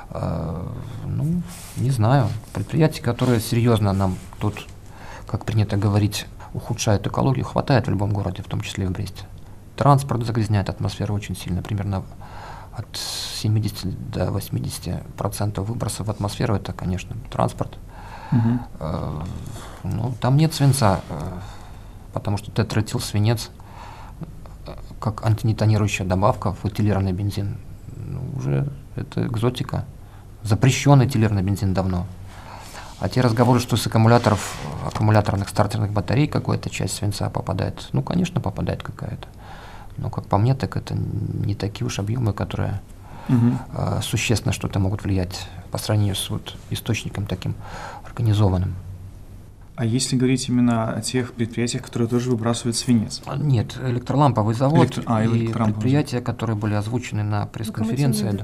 Э, 0.10 0.68
ну, 1.06 1.42
не 1.78 1.92
знаю. 1.92 2.30
Предприятия, 2.54 3.02
которые 3.02 3.40
серьезно 3.40 3.94
нам 3.94 4.18
тут, 4.40 4.68
как 5.28 5.46
принято 5.46 5.78
говорить, 5.78 6.26
ухудшают 6.54 7.06
экологию, 7.08 7.46
хватает 7.46 7.88
в 7.88 7.90
любом 7.90 8.12
городе, 8.12 8.44
в 8.44 8.48
том 8.48 8.62
числе 8.62 8.86
и 8.86 8.88
в 8.88 8.92
Бресте. 8.92 9.24
Транспорт 9.76 10.26
загрязняет 10.26 10.70
атмосферу 10.70 11.16
очень 11.16 11.36
сильно, 11.36 11.62
примерно 11.62 12.04
от 12.76 12.88
70 12.96 14.12
до 14.12 14.32
80 14.32 15.04
процентов 15.16 15.68
выбросов 15.68 16.08
в 16.08 16.12
атмосферу 16.12 16.56
это, 16.56 16.74
конечно, 16.74 17.16
транспорт. 17.32 17.78
Угу. 18.32 19.24
Ну, 19.84 20.14
там 20.20 20.38
нет 20.38 20.54
свинца, 20.54 21.02
э, 21.10 21.40
потому 22.14 22.38
что 22.38 22.52
тетратил 22.52 23.00
свинец 23.00 23.52
э, 24.66 24.74
как 25.00 25.26
антинитонирующая 25.26 26.06
добавка 26.06 26.54
в 26.54 26.66
этилированный 26.66 27.12
бензин. 27.12 27.58
Ну, 27.96 28.22
уже 28.36 28.72
это 28.96 29.26
экзотика. 29.26 29.86
Запрещенный 30.44 31.08
этилированный 31.08 31.44
бензин 31.44 31.74
давно. 31.74 32.06
А 33.00 33.10
те 33.10 33.22
разговоры, 33.22 33.60
что 33.60 33.76
с 33.76 33.86
аккумуляторов, 33.88 34.58
аккумуляторных 34.86 35.50
стартерных 35.50 35.92
батарей 35.92 36.28
какая-то 36.28 36.70
часть 36.70 36.96
свинца 36.96 37.30
попадает, 37.30 37.90
ну, 37.92 38.02
конечно, 38.02 38.40
попадает 38.40 38.84
какая-то. 38.84 39.28
Но, 39.98 40.10
как 40.10 40.26
по 40.26 40.38
мне, 40.38 40.56
так 40.56 40.78
это 40.78 40.96
не 40.96 41.56
такие 41.56 41.86
уж 41.86 42.00
объемы, 42.00 42.34
которые 42.34 42.82
угу. 43.30 43.58
э, 43.74 44.00
существенно 44.02 44.54
что-то 44.54 44.80
могут 44.80 45.04
влиять 45.04 45.50
по 45.72 45.78
сравнению 45.78 46.16
с 46.16 46.30
вот 46.30 46.56
источником 46.70 47.26
таким 47.26 47.56
организованным. 48.06 48.76
А 49.76 49.86
если 49.86 50.16
говорить 50.16 50.48
именно 50.50 50.94
о 50.94 51.02
тех 51.02 51.34
предприятиях, 51.34 51.84
которые 51.84 52.08
тоже 52.08 52.30
выбрасывают 52.30 52.76
свинец? 52.76 53.22
А, 53.26 53.36
нет, 53.36 53.76
электроламповый 53.84 54.54
завод 54.54 54.86
Электро... 54.86 55.04
а, 55.08 55.24
и 55.24 55.48
предприятия, 55.48 56.22
которые 56.22 56.56
были 56.56 56.76
озвучены 56.76 57.24
на 57.24 57.48
пресс-конференции. 57.48 58.40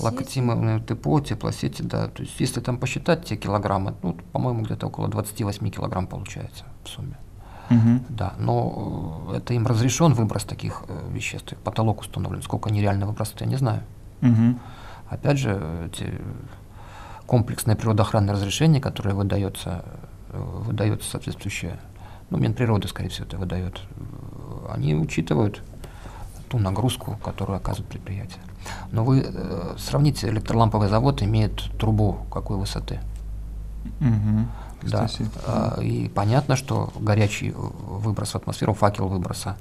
Локомотивное 0.00 0.78
депо, 0.78 1.20
теплосети, 1.20 1.82
да. 1.82 2.06
То 2.06 2.22
есть 2.22 2.38
если 2.38 2.60
там 2.60 2.78
посчитать 2.78 3.24
те 3.24 3.36
килограммы, 3.36 3.94
ну, 4.02 4.16
по-моему, 4.32 4.62
где-то 4.62 4.86
около 4.86 5.08
28 5.08 5.68
килограмм 5.70 6.06
получается 6.06 6.64
в 6.84 6.88
сумме. 6.88 7.16
Угу. 7.70 8.04
Да, 8.10 8.34
но 8.38 9.28
э, 9.32 9.38
это 9.38 9.54
им 9.54 9.66
разрешен 9.66 10.12
выброс 10.14 10.44
таких 10.44 10.82
э, 10.88 11.10
веществ, 11.12 11.54
потолок 11.64 12.00
установлен. 12.00 12.42
Сколько 12.42 12.68
они 12.68 12.80
реально 12.80 13.06
выбрасывают, 13.06 13.40
я 13.42 13.46
не 13.46 13.56
знаю. 13.56 13.82
Угу. 14.20 14.58
Опять 15.08 15.38
же, 15.38 15.60
эти 15.86 16.12
комплексное 17.26 17.76
природоохранное 17.76 18.34
разрешение, 18.34 18.80
которое 18.80 19.14
выдается, 19.14 19.84
э, 19.84 20.06
выдается 20.32 21.10
соответствующее, 21.10 21.78
ну, 22.30 22.38
Минприроды, 22.38 22.88
скорее 22.88 23.10
всего, 23.10 23.26
это 23.26 23.36
выдает, 23.36 23.80
они 24.70 24.94
учитывают 24.94 25.62
ту 26.48 26.58
нагрузку, 26.58 27.18
которую 27.22 27.56
оказывает 27.56 27.90
предприятие. 27.90 28.40
Но 28.90 29.04
вы 29.04 29.24
э, 29.26 29.74
сравните, 29.78 30.28
электроламповый 30.28 30.88
завод 30.88 31.22
имеет 31.22 31.62
трубу 31.78 32.18
какой 32.30 32.56
высоты. 32.56 33.00
Угу. 34.00 34.46
Да. 34.82 35.08
А, 35.46 35.80
и 35.80 36.08
понятно, 36.08 36.56
что 36.56 36.92
горячий 36.98 37.52
выброс 37.52 38.32
в 38.32 38.36
атмосферу, 38.36 38.74
факел 38.74 39.08
выброса, 39.08 39.56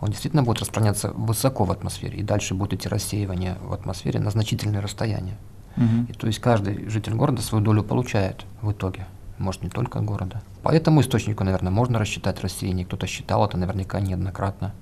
он 0.00 0.10
действительно 0.10 0.42
будет 0.42 0.60
распространяться 0.60 1.10
высоко 1.12 1.64
в 1.64 1.70
атмосфере, 1.70 2.18
и 2.18 2.22
дальше 2.22 2.54
будет 2.54 2.74
идти 2.74 2.88
рассеивание 2.88 3.56
в 3.62 3.72
атмосфере 3.72 4.20
на 4.20 4.30
значительные 4.30 4.80
расстояния. 4.80 5.38
Угу. 5.76 6.06
И 6.08 6.12
то 6.12 6.26
есть 6.26 6.40
каждый 6.40 6.88
житель 6.88 7.14
города 7.14 7.42
свою 7.42 7.64
долю 7.64 7.82
получает 7.82 8.44
в 8.62 8.72
итоге, 8.72 9.06
может 9.38 9.62
не 9.62 9.70
только 9.70 10.00
города. 10.00 10.42
По 10.62 10.70
этому 10.70 11.00
источнику, 11.00 11.44
наверное, 11.44 11.72
можно 11.72 11.98
рассчитать 11.98 12.40
рассеяние, 12.40 12.86
кто-то 12.86 13.06
считал 13.06 13.44
это 13.44 13.56
наверняка 13.56 14.00
неоднократно, 14.00 14.74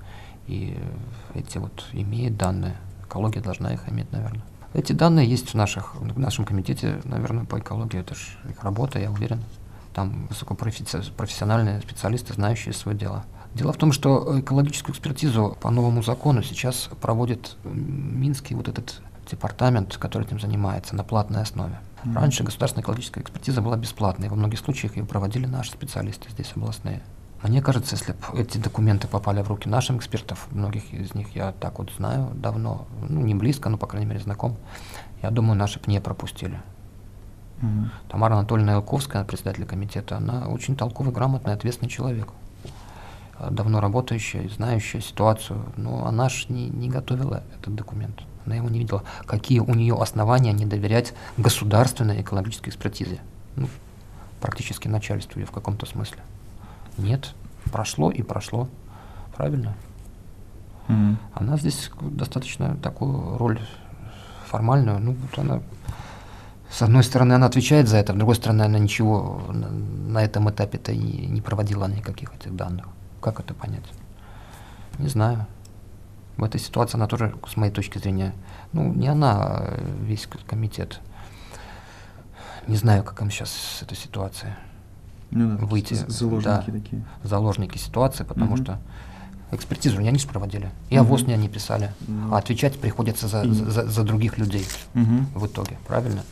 и 0.46 0.78
эти 1.34 1.58
вот 1.58 1.86
имеют 1.92 2.36
данные, 2.36 2.76
экология 3.04 3.40
должна 3.40 3.72
их 3.72 3.88
иметь, 3.88 4.10
наверное. 4.12 4.42
Эти 4.74 4.92
данные 4.92 5.28
есть 5.28 5.50
в, 5.50 5.54
наших, 5.54 5.94
в 5.96 6.18
нашем 6.18 6.44
комитете, 6.44 7.00
наверное, 7.04 7.44
по 7.44 7.58
экологии, 7.58 8.00
это 8.00 8.14
же 8.14 8.22
их 8.48 8.62
работа, 8.64 8.98
я 8.98 9.10
уверен 9.10 9.42
там 9.92 10.26
высокопрофессиональные 10.28 11.80
специалисты, 11.80 12.32
знающие 12.32 12.72
свое 12.72 12.96
дело. 12.96 13.24
Дело 13.54 13.74
в 13.74 13.76
том, 13.76 13.92
что 13.92 14.40
экологическую 14.40 14.94
экспертизу 14.94 15.58
по 15.60 15.70
новому 15.70 16.02
закону 16.02 16.42
сейчас 16.42 16.88
проводит 17.02 17.56
Минский 17.64 18.54
вот 18.54 18.68
этот 18.68 19.02
департамент, 19.32 19.96
который 19.96 20.24
этим 20.26 20.40
занимается 20.40 20.94
на 20.94 21.04
платной 21.04 21.42
основе. 21.42 21.78
Mm-hmm. 22.04 22.14
Раньше 22.14 22.44
государственная 22.44 22.82
экологическая 22.82 23.20
экспертиза 23.20 23.60
была 23.60 23.76
бесплатной, 23.76 24.28
во 24.28 24.36
многих 24.36 24.60
случаях 24.60 24.96
ее 24.96 25.04
проводили 25.04 25.46
наши 25.46 25.72
специалисты 25.72 26.30
здесь 26.30 26.52
областные. 26.54 27.02
Мне 27.42 27.60
кажется, 27.60 27.96
если 27.96 28.12
бы 28.12 28.40
эти 28.40 28.58
документы 28.58 29.08
попали 29.08 29.42
в 29.42 29.48
руки 29.48 29.68
наших 29.68 29.96
экспертов, 29.96 30.46
многих 30.52 30.92
из 30.94 31.14
них 31.14 31.34
я 31.34 31.52
так 31.52 31.78
вот 31.80 31.90
знаю 31.96 32.30
давно, 32.34 32.86
ну 33.08 33.20
не 33.20 33.34
близко, 33.34 33.68
но 33.68 33.76
по 33.76 33.86
крайней 33.86 34.06
мере 34.06 34.20
знаком, 34.20 34.56
я 35.22 35.30
думаю, 35.30 35.58
наши 35.58 35.80
бы 35.80 35.90
не 35.90 36.00
пропустили. 36.00 36.60
Угу. 37.60 37.90
Тамара 38.08 38.34
Анатольевна 38.34 38.74
Илковская, 38.74 39.24
председатель 39.24 39.64
комитета, 39.66 40.16
она 40.18 40.46
очень 40.48 40.76
толковый, 40.76 41.12
грамотный, 41.12 41.52
ответственный 41.52 41.90
человек. 41.90 42.28
Давно 43.50 43.80
работающая, 43.80 44.48
знающая 44.48 45.00
ситуацию. 45.00 45.64
Но 45.76 46.06
она 46.06 46.28
же 46.28 46.46
не, 46.48 46.68
не 46.68 46.88
готовила 46.88 47.42
этот 47.58 47.74
документ. 47.74 48.22
Она 48.44 48.57
его 48.57 48.68
не 48.68 48.78
видела. 48.78 49.02
Какие 49.26 49.61
у 49.61 49.74
нее 49.74 49.96
основания 50.00 50.52
не 50.52 50.66
доверять 50.66 51.14
государственной 51.37 52.22
экологической 52.22 52.70
экспертизе? 52.70 53.20
Ну, 53.57 53.68
практически 54.40 54.88
начальству 54.88 55.38
ее 55.38 55.46
в 55.46 55.52
каком-то 55.52 55.87
смысле. 55.87 56.22
Нет. 56.98 57.35
Прошло 57.70 58.11
и 58.11 58.22
прошло. 58.22 58.68
Правильно? 59.37 59.74
Mm-hmm. 60.88 61.16
Она 61.35 61.57
здесь 61.57 61.90
достаточно 62.00 62.76
такую 62.76 63.38
роль 63.38 63.61
формальную, 64.46 64.98
ну 64.98 65.12
вот 65.12 65.38
она 65.38 65.62
с 66.72 66.81
одной 66.81 67.05
стороны, 67.05 67.35
она 67.35 67.46
отвечает 67.46 67.87
за 67.87 67.98
это, 67.98 68.14
с 68.14 68.16
другой 68.16 68.35
стороны, 68.35 68.62
она 68.62 68.78
ничего 68.78 69.42
на, 69.52 69.68
на 69.68 70.24
этом 70.24 70.48
этапе-то 70.48 70.90
и 70.90 71.26
не 71.26 71.42
проводила 71.42 71.87
никаких 71.87 72.35
этих 72.35 72.57
данных. 72.57 72.87
Как 73.20 73.40
это 73.40 73.52
понять? 73.52 73.85
Не 74.98 75.09
знаю. 75.09 75.46
В 76.42 76.44
этой 76.44 76.59
ситуации 76.59 76.96
она 76.96 77.07
тоже, 77.07 77.33
с 77.48 77.57
моей 77.57 77.72
точки 77.72 77.98
зрения, 77.98 78.35
ну, 78.72 78.92
не 78.92 79.07
она, 79.07 79.33
а 79.33 79.81
весь 80.00 80.28
комитет. 80.48 80.98
Не 82.66 82.74
знаю, 82.74 83.05
как 83.05 83.22
им 83.22 83.31
сейчас 83.31 83.52
с 83.52 83.83
этой 83.83 83.96
ситуации 83.96 84.57
ну, 85.31 85.57
да, 85.57 85.64
выйти. 85.64 85.94
Заложники 85.94 86.44
да, 86.44 86.62
такие. 86.72 87.05
Заложники 87.22 87.78
ситуации, 87.78 88.24
потому 88.24 88.55
угу. 88.55 88.62
что 88.64 88.81
экспертизу 89.52 90.00
не 90.00 90.09
они 90.09 90.18
же 90.18 90.26
проводили. 90.26 90.72
И 90.90 90.98
угу. 90.98 91.05
ОВОЗ 91.07 91.28
не 91.28 91.35
они 91.35 91.48
писали. 91.48 91.92
Угу. 92.09 92.35
А 92.35 92.38
отвечать 92.38 92.76
приходится 92.81 93.28
за, 93.28 93.44
за, 93.44 93.70
за, 93.70 93.87
за 93.87 94.02
других 94.02 94.37
людей 94.37 94.66
угу. 94.96 95.38
в 95.38 95.46
итоге, 95.46 95.78
правильно? 95.87 96.24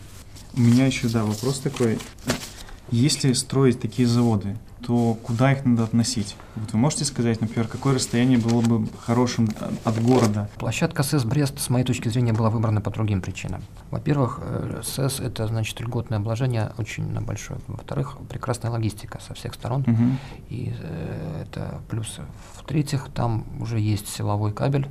У 0.55 0.61
меня 0.61 0.87
еще, 0.87 1.09
да, 1.09 1.23
вопрос 1.23 1.61
такой. 1.61 2.01
Если 2.91 3.33
строить 3.35 3.81
такие 3.81 4.09
заводы, 4.09 4.57
то 4.85 5.15
куда 5.23 5.53
их 5.53 5.65
надо 5.65 5.85
относить? 5.85 6.37
Вот 6.57 6.73
вы 6.73 6.79
можете 6.79 7.05
сказать, 7.05 7.41
например, 7.41 7.69
какое 7.69 7.95
расстояние 7.95 8.39
было 8.39 8.61
бы 8.61 8.89
хорошим 8.99 9.49
от 9.85 10.03
города? 10.03 10.49
Площадка 10.57 11.03
СЭС 11.03 11.25
Брест, 11.25 11.61
с 11.61 11.69
моей 11.69 11.85
точки 11.85 12.09
зрения, 12.09 12.33
была 12.33 12.51
выбрана 12.51 12.81
по 12.81 12.91
другим 12.91 13.21
причинам. 13.21 13.63
Во-первых, 13.91 14.41
э, 14.43 14.81
СЭС– 14.83 15.21
это, 15.21 15.47
значит, 15.47 15.81
льготное 15.81 16.19
обложение 16.19 16.73
очень 16.79 17.07
большое. 17.21 17.61
Во-вторых, 17.69 18.17
прекрасная 18.29 18.71
логистика 18.71 19.21
со 19.21 19.35
всех 19.35 19.55
сторон. 19.55 19.83
Угу. 19.83 20.05
И 20.49 20.75
э, 20.81 21.43
это 21.43 21.81
плюсы. 21.89 22.23
В-третьих, 22.55 23.09
там 23.15 23.45
уже 23.61 23.79
есть 23.79 24.09
силовой 24.09 24.53
кабель, 24.53 24.89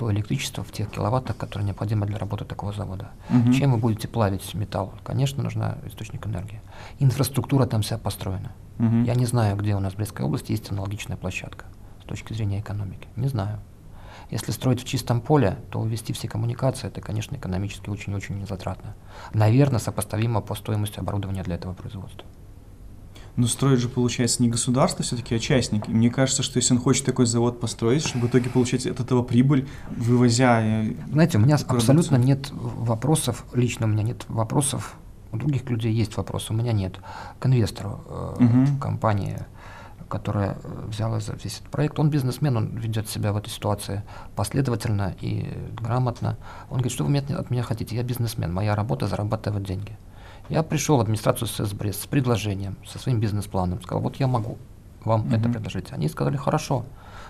то 0.00 0.10
электричество 0.10 0.64
в 0.64 0.72
тех 0.72 0.90
киловаттах, 0.90 1.36
которые 1.36 1.66
необходимы 1.66 2.06
для 2.06 2.16
работы 2.16 2.46
такого 2.46 2.72
завода. 2.72 3.10
Угу. 3.28 3.52
Чем 3.52 3.72
вы 3.72 3.76
будете 3.76 4.08
плавить 4.08 4.54
металл? 4.54 4.94
Конечно, 5.04 5.42
нужна 5.42 5.76
источник 5.84 6.26
энергии. 6.26 6.62
Инфраструктура 7.00 7.66
там 7.66 7.82
вся 7.82 7.98
построена. 7.98 8.52
Угу. 8.78 9.02
Я 9.04 9.14
не 9.14 9.26
знаю, 9.26 9.58
где 9.58 9.76
у 9.76 9.78
нас 9.78 9.92
в 9.92 9.96
Брестской 9.96 10.24
области 10.24 10.52
есть 10.52 10.72
аналогичная 10.72 11.18
площадка 11.18 11.66
с 12.02 12.06
точки 12.06 12.32
зрения 12.32 12.60
экономики. 12.60 13.08
Не 13.16 13.28
знаю. 13.28 13.60
Если 14.30 14.52
строить 14.52 14.80
в 14.80 14.86
чистом 14.86 15.20
поле, 15.20 15.58
то 15.70 15.80
увести 15.80 16.14
все 16.14 16.28
коммуникации, 16.28 16.86
это, 16.86 17.02
конечно, 17.02 17.36
экономически 17.36 17.90
очень-очень 17.90 18.46
затратно. 18.46 18.94
Наверное, 19.34 19.80
сопоставимо 19.80 20.40
по 20.40 20.54
стоимости 20.54 20.98
оборудования 20.98 21.42
для 21.42 21.56
этого 21.56 21.74
производства. 21.74 22.26
Но 23.36 23.46
строит 23.46 23.78
же, 23.80 23.88
получается, 23.88 24.42
не 24.42 24.48
государство 24.48 25.04
все-таки, 25.04 25.34
а 25.34 25.38
частник. 25.38 25.88
И 25.88 25.92
мне 25.92 26.10
кажется, 26.10 26.42
что 26.42 26.58
если 26.58 26.74
он 26.74 26.80
хочет 26.80 27.04
такой 27.04 27.26
завод 27.26 27.60
построить, 27.60 28.04
чтобы 28.04 28.26
в 28.26 28.30
итоге 28.30 28.50
получать 28.50 28.86
от 28.86 29.00
этого 29.00 29.22
прибыль, 29.22 29.68
вывозя... 29.90 30.60
Э, 30.60 30.92
Знаете, 31.10 31.38
у 31.38 31.40
меня 31.40 31.56
абсолютно 31.56 32.16
нет 32.16 32.50
вопросов, 32.52 33.44
лично 33.54 33.86
у 33.86 33.88
меня 33.88 34.02
нет 34.02 34.24
вопросов, 34.28 34.96
у 35.32 35.36
других 35.36 35.68
людей 35.70 35.92
есть 35.92 36.16
вопросы, 36.16 36.52
у 36.52 36.56
меня 36.56 36.72
нет. 36.72 36.98
К 37.38 37.46
инвестору 37.46 38.00
э, 38.06 38.44
угу. 38.44 38.80
компании, 38.80 39.38
которая 40.08 40.58
э, 40.62 40.86
взяла 40.88 41.20
за 41.20 41.34
весь 41.34 41.58
этот 41.58 41.70
проект, 41.70 41.98
он 41.98 42.10
бизнесмен, 42.10 42.56
он 42.56 42.76
ведет 42.76 43.08
себя 43.08 43.32
в 43.32 43.36
этой 43.36 43.48
ситуации 43.48 44.02
последовательно 44.34 45.14
и 45.20 45.46
грамотно. 45.80 46.36
Он 46.68 46.78
говорит, 46.78 46.92
что 46.92 47.04
вы 47.04 47.16
от 47.16 47.50
меня 47.50 47.62
хотите? 47.62 47.94
Я 47.94 48.02
бизнесмен, 48.02 48.52
моя 48.52 48.74
работа 48.74 49.06
зарабатывать 49.06 49.62
деньги. 49.62 49.96
Я 50.50 50.64
пришел 50.64 50.96
в 50.96 51.00
администрацию 51.00 51.46
СС 51.46 51.72
Брест 51.72 52.02
с 52.02 52.06
предложением, 52.06 52.76
со 52.84 52.98
своим 52.98 53.20
бизнес-планом. 53.20 53.80
Сказал, 53.82 54.02
вот 54.02 54.16
я 54.16 54.26
могу 54.26 54.58
вам 55.04 55.22
mm-hmm. 55.22 55.38
это 55.38 55.48
предложить. 55.48 55.92
Они 55.92 56.08
сказали, 56.08 56.36
хорошо, 56.36 56.84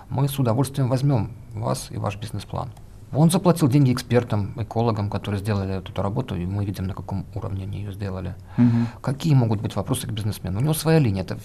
мы 0.08 0.26
с 0.26 0.38
удовольствием 0.38 0.88
возьмем 0.88 1.32
вас 1.54 1.90
и 1.90 1.98
ваш 1.98 2.16
бизнес-план. 2.16 2.70
Он 3.12 3.30
заплатил 3.30 3.68
деньги 3.68 3.92
экспертам, 3.92 4.52
экологам, 4.56 5.10
которые 5.10 5.40
сделали 5.40 5.78
эту 5.78 6.00
работу, 6.00 6.34
и 6.34 6.46
мы 6.46 6.64
видим, 6.64 6.86
на 6.86 6.94
каком 6.94 7.26
уровне 7.34 7.64
они 7.64 7.80
ее 7.80 7.92
сделали. 7.92 8.34
Мгм. 8.56 8.88
Какие 9.02 9.34
могут 9.34 9.60
быть 9.60 9.76
вопросы 9.76 10.06
к 10.06 10.10
бизнесмену? 10.12 10.58
У 10.58 10.62
него 10.62 10.74
своя 10.74 10.98
линия. 10.98 11.22
Это 11.22 11.38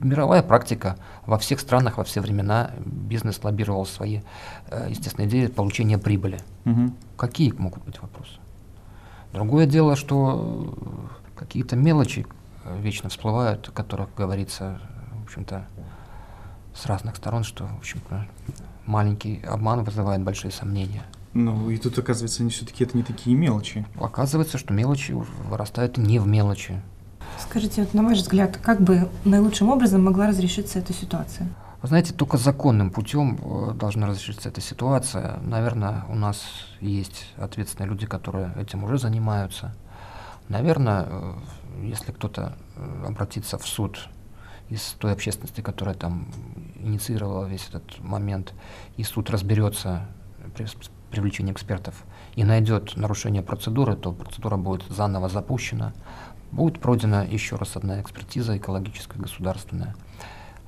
мировая 0.00 0.42
практика. 0.42 0.96
Во 1.26 1.36
всех 1.36 1.60
странах, 1.60 1.98
во 1.98 2.04
все 2.04 2.22
времена 2.22 2.70
бизнес 2.86 3.42
лоббировал 3.42 3.84
свои, 3.84 4.20
э, 4.70 4.86
естественно, 4.88 5.26
идеи 5.26 5.48
получения 5.48 5.98
прибыли. 5.98 6.38
Мгм. 6.64 6.94
Какие 7.16 7.52
могут 7.52 7.84
быть 7.84 8.00
вопросы? 8.00 8.39
Другое 9.32 9.66
дело, 9.66 9.96
что 9.96 10.74
э, 10.76 11.38
какие-то 11.38 11.76
мелочи 11.76 12.26
э, 12.64 12.80
вечно 12.80 13.08
всплывают, 13.08 13.68
о 13.68 13.72
которых 13.72 14.08
говорится, 14.16 14.80
в 15.20 15.24
общем-то, 15.24 15.66
с 16.74 16.86
разных 16.86 17.16
сторон, 17.16 17.44
что, 17.44 17.66
в 17.66 17.78
общем-то, 17.78 18.26
маленький 18.86 19.42
обман 19.42 19.84
вызывает 19.84 20.22
большие 20.22 20.50
сомнения. 20.50 21.04
Ну, 21.32 21.70
и 21.70 21.76
тут, 21.76 21.96
оказывается, 21.98 22.42
они 22.42 22.50
все-таки 22.50 22.82
это 22.82 22.96
не 22.96 23.04
такие 23.04 23.36
мелочи. 23.36 23.86
Оказывается, 24.00 24.58
что 24.58 24.74
мелочи 24.74 25.12
вырастают 25.12 25.96
не 25.96 26.18
в 26.18 26.26
мелочи. 26.26 26.82
Скажите, 27.38 27.82
вот 27.82 27.94
на 27.94 28.02
ваш 28.02 28.18
взгляд, 28.18 28.56
как 28.56 28.80
бы 28.80 29.08
наилучшим 29.24 29.68
образом 29.68 30.04
могла 30.04 30.26
разрешиться 30.26 30.80
эта 30.80 30.92
ситуация? 30.92 31.48
Вы 31.82 31.88
знаете, 31.88 32.12
только 32.12 32.36
законным 32.36 32.90
путем 32.90 33.38
э, 33.40 33.72
должна 33.72 34.06
разрешиться 34.06 34.50
эта 34.50 34.60
ситуация. 34.60 35.38
Наверное, 35.42 36.04
у 36.10 36.14
нас 36.14 36.44
есть 36.80 37.32
ответственные 37.38 37.88
люди, 37.88 38.06
которые 38.06 38.52
этим 38.56 38.84
уже 38.84 38.98
занимаются. 38.98 39.74
Наверное, 40.50 41.06
э, 41.08 41.34
если 41.82 42.12
кто-то 42.12 42.52
э, 42.76 43.04
обратится 43.08 43.56
в 43.56 43.66
суд 43.66 44.08
из 44.68 44.94
той 44.98 45.12
общественности, 45.12 45.62
которая 45.62 45.94
там 45.94 46.28
инициировала 46.80 47.46
весь 47.46 47.66
этот 47.68 47.98
момент, 48.00 48.52
и 48.98 49.02
суд 49.02 49.30
разберется 49.30 50.06
при 50.54 50.66
привлечении 51.10 51.52
экспертов 51.52 52.04
и 52.34 52.44
найдет 52.44 52.94
нарушение 52.96 53.42
процедуры, 53.42 53.96
то 53.96 54.12
процедура 54.12 54.58
будет 54.58 54.84
заново 54.90 55.30
запущена, 55.30 55.94
будет 56.52 56.78
пройдена 56.78 57.26
еще 57.26 57.56
раз 57.56 57.76
одна 57.76 58.02
экспертиза 58.02 58.58
экологическая, 58.58 59.18
государственная, 59.18 59.96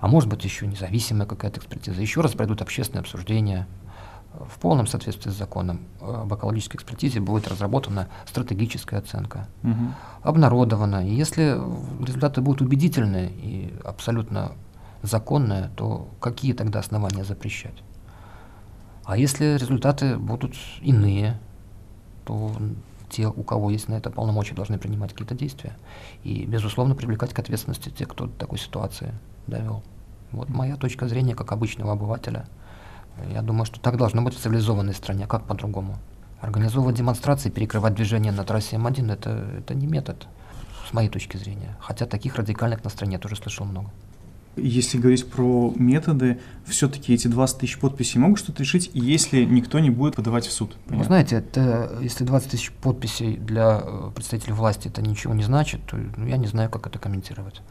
а 0.03 0.09
может 0.09 0.29
быть 0.29 0.43
еще 0.43 0.67
независимая 0.67 1.29
какая-то 1.29 1.61
экспертиза, 1.61 2.01
еще 2.01 2.23
раз 2.23 2.33
пройдут 2.33 2.61
общественные 2.61 3.03
обсуждения. 3.03 3.69
В 4.33 4.59
полном 4.59 4.88
соответствии 4.88 5.31
с 5.31 5.35
законом 5.35 5.83
об 6.01 6.35
экологической 6.35 6.75
экспертизе 6.75 7.21
будет 7.21 7.47
разработана 7.47 8.09
стратегическая 8.27 8.97
оценка 8.97 9.47
Мгм. 9.62 9.95
обнародовано. 10.23 11.09
И 11.09 11.15
если 11.15 11.57
результаты 12.05 12.41
будут 12.41 12.62
убедительные 12.62 13.31
и 13.31 13.73
абсолютно 13.85 14.53
законные, 15.03 15.71
то 15.77 16.09
какие 16.19 16.53
тогда 16.53 16.81
основания 16.81 17.23
запрещать? 17.23 17.81
А 19.05 19.17
если 19.17 19.57
результаты 19.57 20.17
будут 20.17 20.57
иные, 20.81 21.38
то 22.25 22.51
те, 23.09 23.29
у 23.29 23.45
кого 23.45 23.71
есть 23.71 23.88
на 23.88 23.95
это 23.95 24.11
полномочия, 24.11 24.57
должны 24.57 24.79
принимать 24.79 25.12
какие-то 25.12 25.37
действия. 25.37 25.77
И, 26.25 26.45
безусловно, 26.45 26.97
привлекать 26.97 27.33
к 27.33 27.38
ответственности 27.38 27.91
тех, 27.91 28.09
кто 28.09 28.27
до 28.27 28.33
такой 28.33 28.59
ситуации 28.59 29.15
довел. 29.46 29.83
Вот 30.33 30.48
моя 30.48 30.76
точка 30.76 31.09
зрения 31.09 31.35
как 31.35 31.52
обычного 31.52 31.92
обывателя. 31.92 32.46
Я 33.31 33.42
думаю, 33.42 33.66
что 33.66 33.81
так 33.81 33.96
должно 33.96 34.22
быть 34.22 34.35
в 34.35 34.40
цивилизованной 34.40 34.94
стране, 34.94 35.26
как 35.26 35.44
по-другому. 35.46 35.96
Организовывать 36.40 36.96
демонстрации, 36.96 37.50
перекрывать 37.50 37.94
движение 37.94 38.33
на 38.33 38.44
трассе 38.44 38.76
М1 38.76 39.12
это, 39.12 39.31
это 39.59 39.74
не 39.74 39.87
метод, 39.87 40.26
с 40.88 40.92
моей 40.92 41.09
точки 41.09 41.37
зрения. 41.37 41.76
Хотя 41.81 42.07
таких 42.07 42.37
радикальных 42.37 42.83
настроений 42.83 43.16
я 43.16 43.20
тоже 43.20 43.37
слышал 43.37 43.66
много. 43.66 43.90
Если 44.57 44.99
говорить 44.99 45.31
про 45.31 45.73
методы, 45.77 46.38
все-таки 46.67 47.15
эти 47.15 47.27
20 47.27 47.59
тысяч 47.59 47.79
подписей 47.79 48.21
могут 48.21 48.38
что-то 48.38 48.62
решить, 48.62 48.91
если 48.93 49.45
никто 49.45 49.79
не 49.79 49.88
будет 49.88 50.17
подавать 50.17 50.47
в 50.47 50.53
суд. 50.53 50.77
Вы 50.85 50.91
Понятно? 50.91 51.05
знаете, 51.07 51.37
это, 51.37 51.99
если 52.03 52.25
20 52.25 52.51
тысяч 52.51 52.71
подписей 52.71 53.37
для 53.38 53.81
э, 53.83 54.11
представителей 54.15 54.53
власти 54.53 54.88
это 54.88 55.01
ничего 55.01 55.33
не 55.33 55.43
значит, 55.43 55.81
то 55.87 55.97
ну, 55.97 56.27
я 56.27 56.37
не 56.37 56.47
знаю, 56.47 56.69
как 56.69 56.87
это 56.87 56.99
комментировать. 56.99 57.62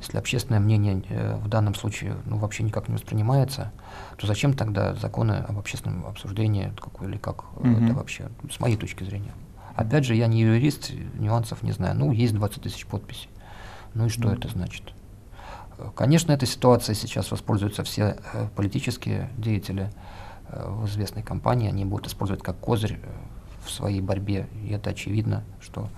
Если 0.00 0.16
общественное 0.16 0.58
мнение 0.58 1.02
э, 1.10 1.36
в 1.36 1.48
данном 1.48 1.74
случае 1.74 2.16
ну, 2.24 2.38
вообще 2.38 2.62
никак 2.62 2.88
не 2.88 2.94
воспринимается, 2.94 3.70
то 4.16 4.26
зачем 4.26 4.54
тогда 4.54 4.94
законы 4.94 5.44
об 5.46 5.58
общественном 5.58 6.06
обсуждении 6.06 6.72
как, 6.80 7.02
или 7.06 7.18
как 7.18 7.44
Мгм. 7.60 7.84
это 7.84 7.94
вообще, 7.94 8.30
с 8.50 8.58
моей 8.58 8.76
точки 8.76 9.04
зрения. 9.04 9.32
Опять 9.76 10.06
же, 10.06 10.14
я 10.14 10.28
не 10.28 10.40
юрист, 10.40 10.92
нюансов 11.18 11.62
не 11.62 11.72
знаю. 11.72 11.94
Ну, 11.94 12.10
есть 12.10 12.34
20 12.34 12.62
тысяч 12.62 12.86
подписей. 12.86 13.28
Ну 13.94 14.06
и 14.06 14.08
что 14.08 14.28
Мгм. 14.28 14.38
это 14.38 14.48
значит? 14.48 14.94
Конечно, 15.90 16.32
этой 16.32 16.48
ситуацией 16.48 16.96
сейчас 16.96 17.30
воспользуются 17.30 17.82
все 17.84 18.16
э, 18.32 18.48
политические 18.54 19.30
деятели 19.36 19.90
э, 20.48 20.68
в 20.68 20.86
известной 20.86 21.22
компании. 21.22 21.68
Они 21.68 21.84
будут 21.84 22.06
использовать 22.06 22.42
как 22.42 22.58
козырь 22.58 23.00
э, 23.02 23.08
в 23.64 23.70
своей 23.70 24.00
борьбе. 24.00 24.48
И 24.64 24.72
это 24.72 24.90
очевидно, 24.90 25.44
что 25.60 25.88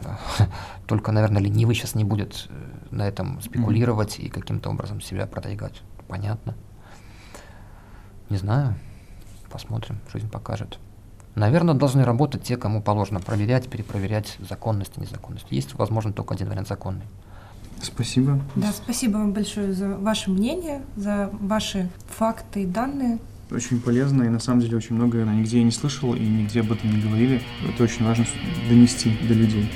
только, 0.86 1.12
наверное, 1.12 1.42
ленивый 1.42 1.74
сейчас 1.74 1.94
не 1.94 2.04
будет 2.04 2.48
на 2.90 3.06
этом 3.06 3.40
спекулировать 3.40 4.18
и 4.18 4.28
каким-то 4.28 4.70
образом 4.70 5.00
себя 5.00 5.26
продвигать. 5.26 5.82
Понятно. 6.08 6.54
Не 8.30 8.36
знаю. 8.36 8.74
Посмотрим, 9.50 10.00
жизнь 10.12 10.28
покажет. 10.28 10.78
Наверное, 11.34 11.74
должны 11.74 12.04
работать 12.04 12.42
те, 12.42 12.56
кому 12.56 12.80
положено 12.80 13.20
проверять, 13.20 13.68
перепроверять 13.68 14.36
законность 14.48 14.92
и 14.96 15.00
незаконность. 15.00 15.46
Есть, 15.50 15.74
возможно, 15.74 16.12
только 16.12 16.34
один 16.34 16.48
вариант 16.48 16.68
законный. 16.68 17.04
Спасибо. 17.82 18.40
Да, 18.54 18.72
спасибо 18.72 19.18
вам 19.18 19.32
большое 19.32 19.72
за 19.72 19.96
ваше 19.96 20.30
мнение, 20.30 20.82
за 20.96 21.30
ваши 21.32 21.88
факты 22.08 22.62
и 22.62 22.66
данные. 22.66 23.18
Очень 23.50 23.80
полезно, 23.80 24.22
и 24.24 24.28
на 24.28 24.40
самом 24.40 24.60
деле 24.60 24.76
очень 24.76 24.96
много 24.96 25.18
я 25.18 25.24
нигде 25.26 25.58
я 25.58 25.64
не 25.64 25.70
слышал, 25.70 26.14
и 26.14 26.20
нигде 26.20 26.60
об 26.60 26.72
этом 26.72 26.90
не 26.90 27.00
говорили. 27.00 27.42
Это 27.68 27.84
очень 27.84 28.04
важно 28.04 28.26
донести 28.68 29.12
до 29.28 29.34
людей. 29.34 29.68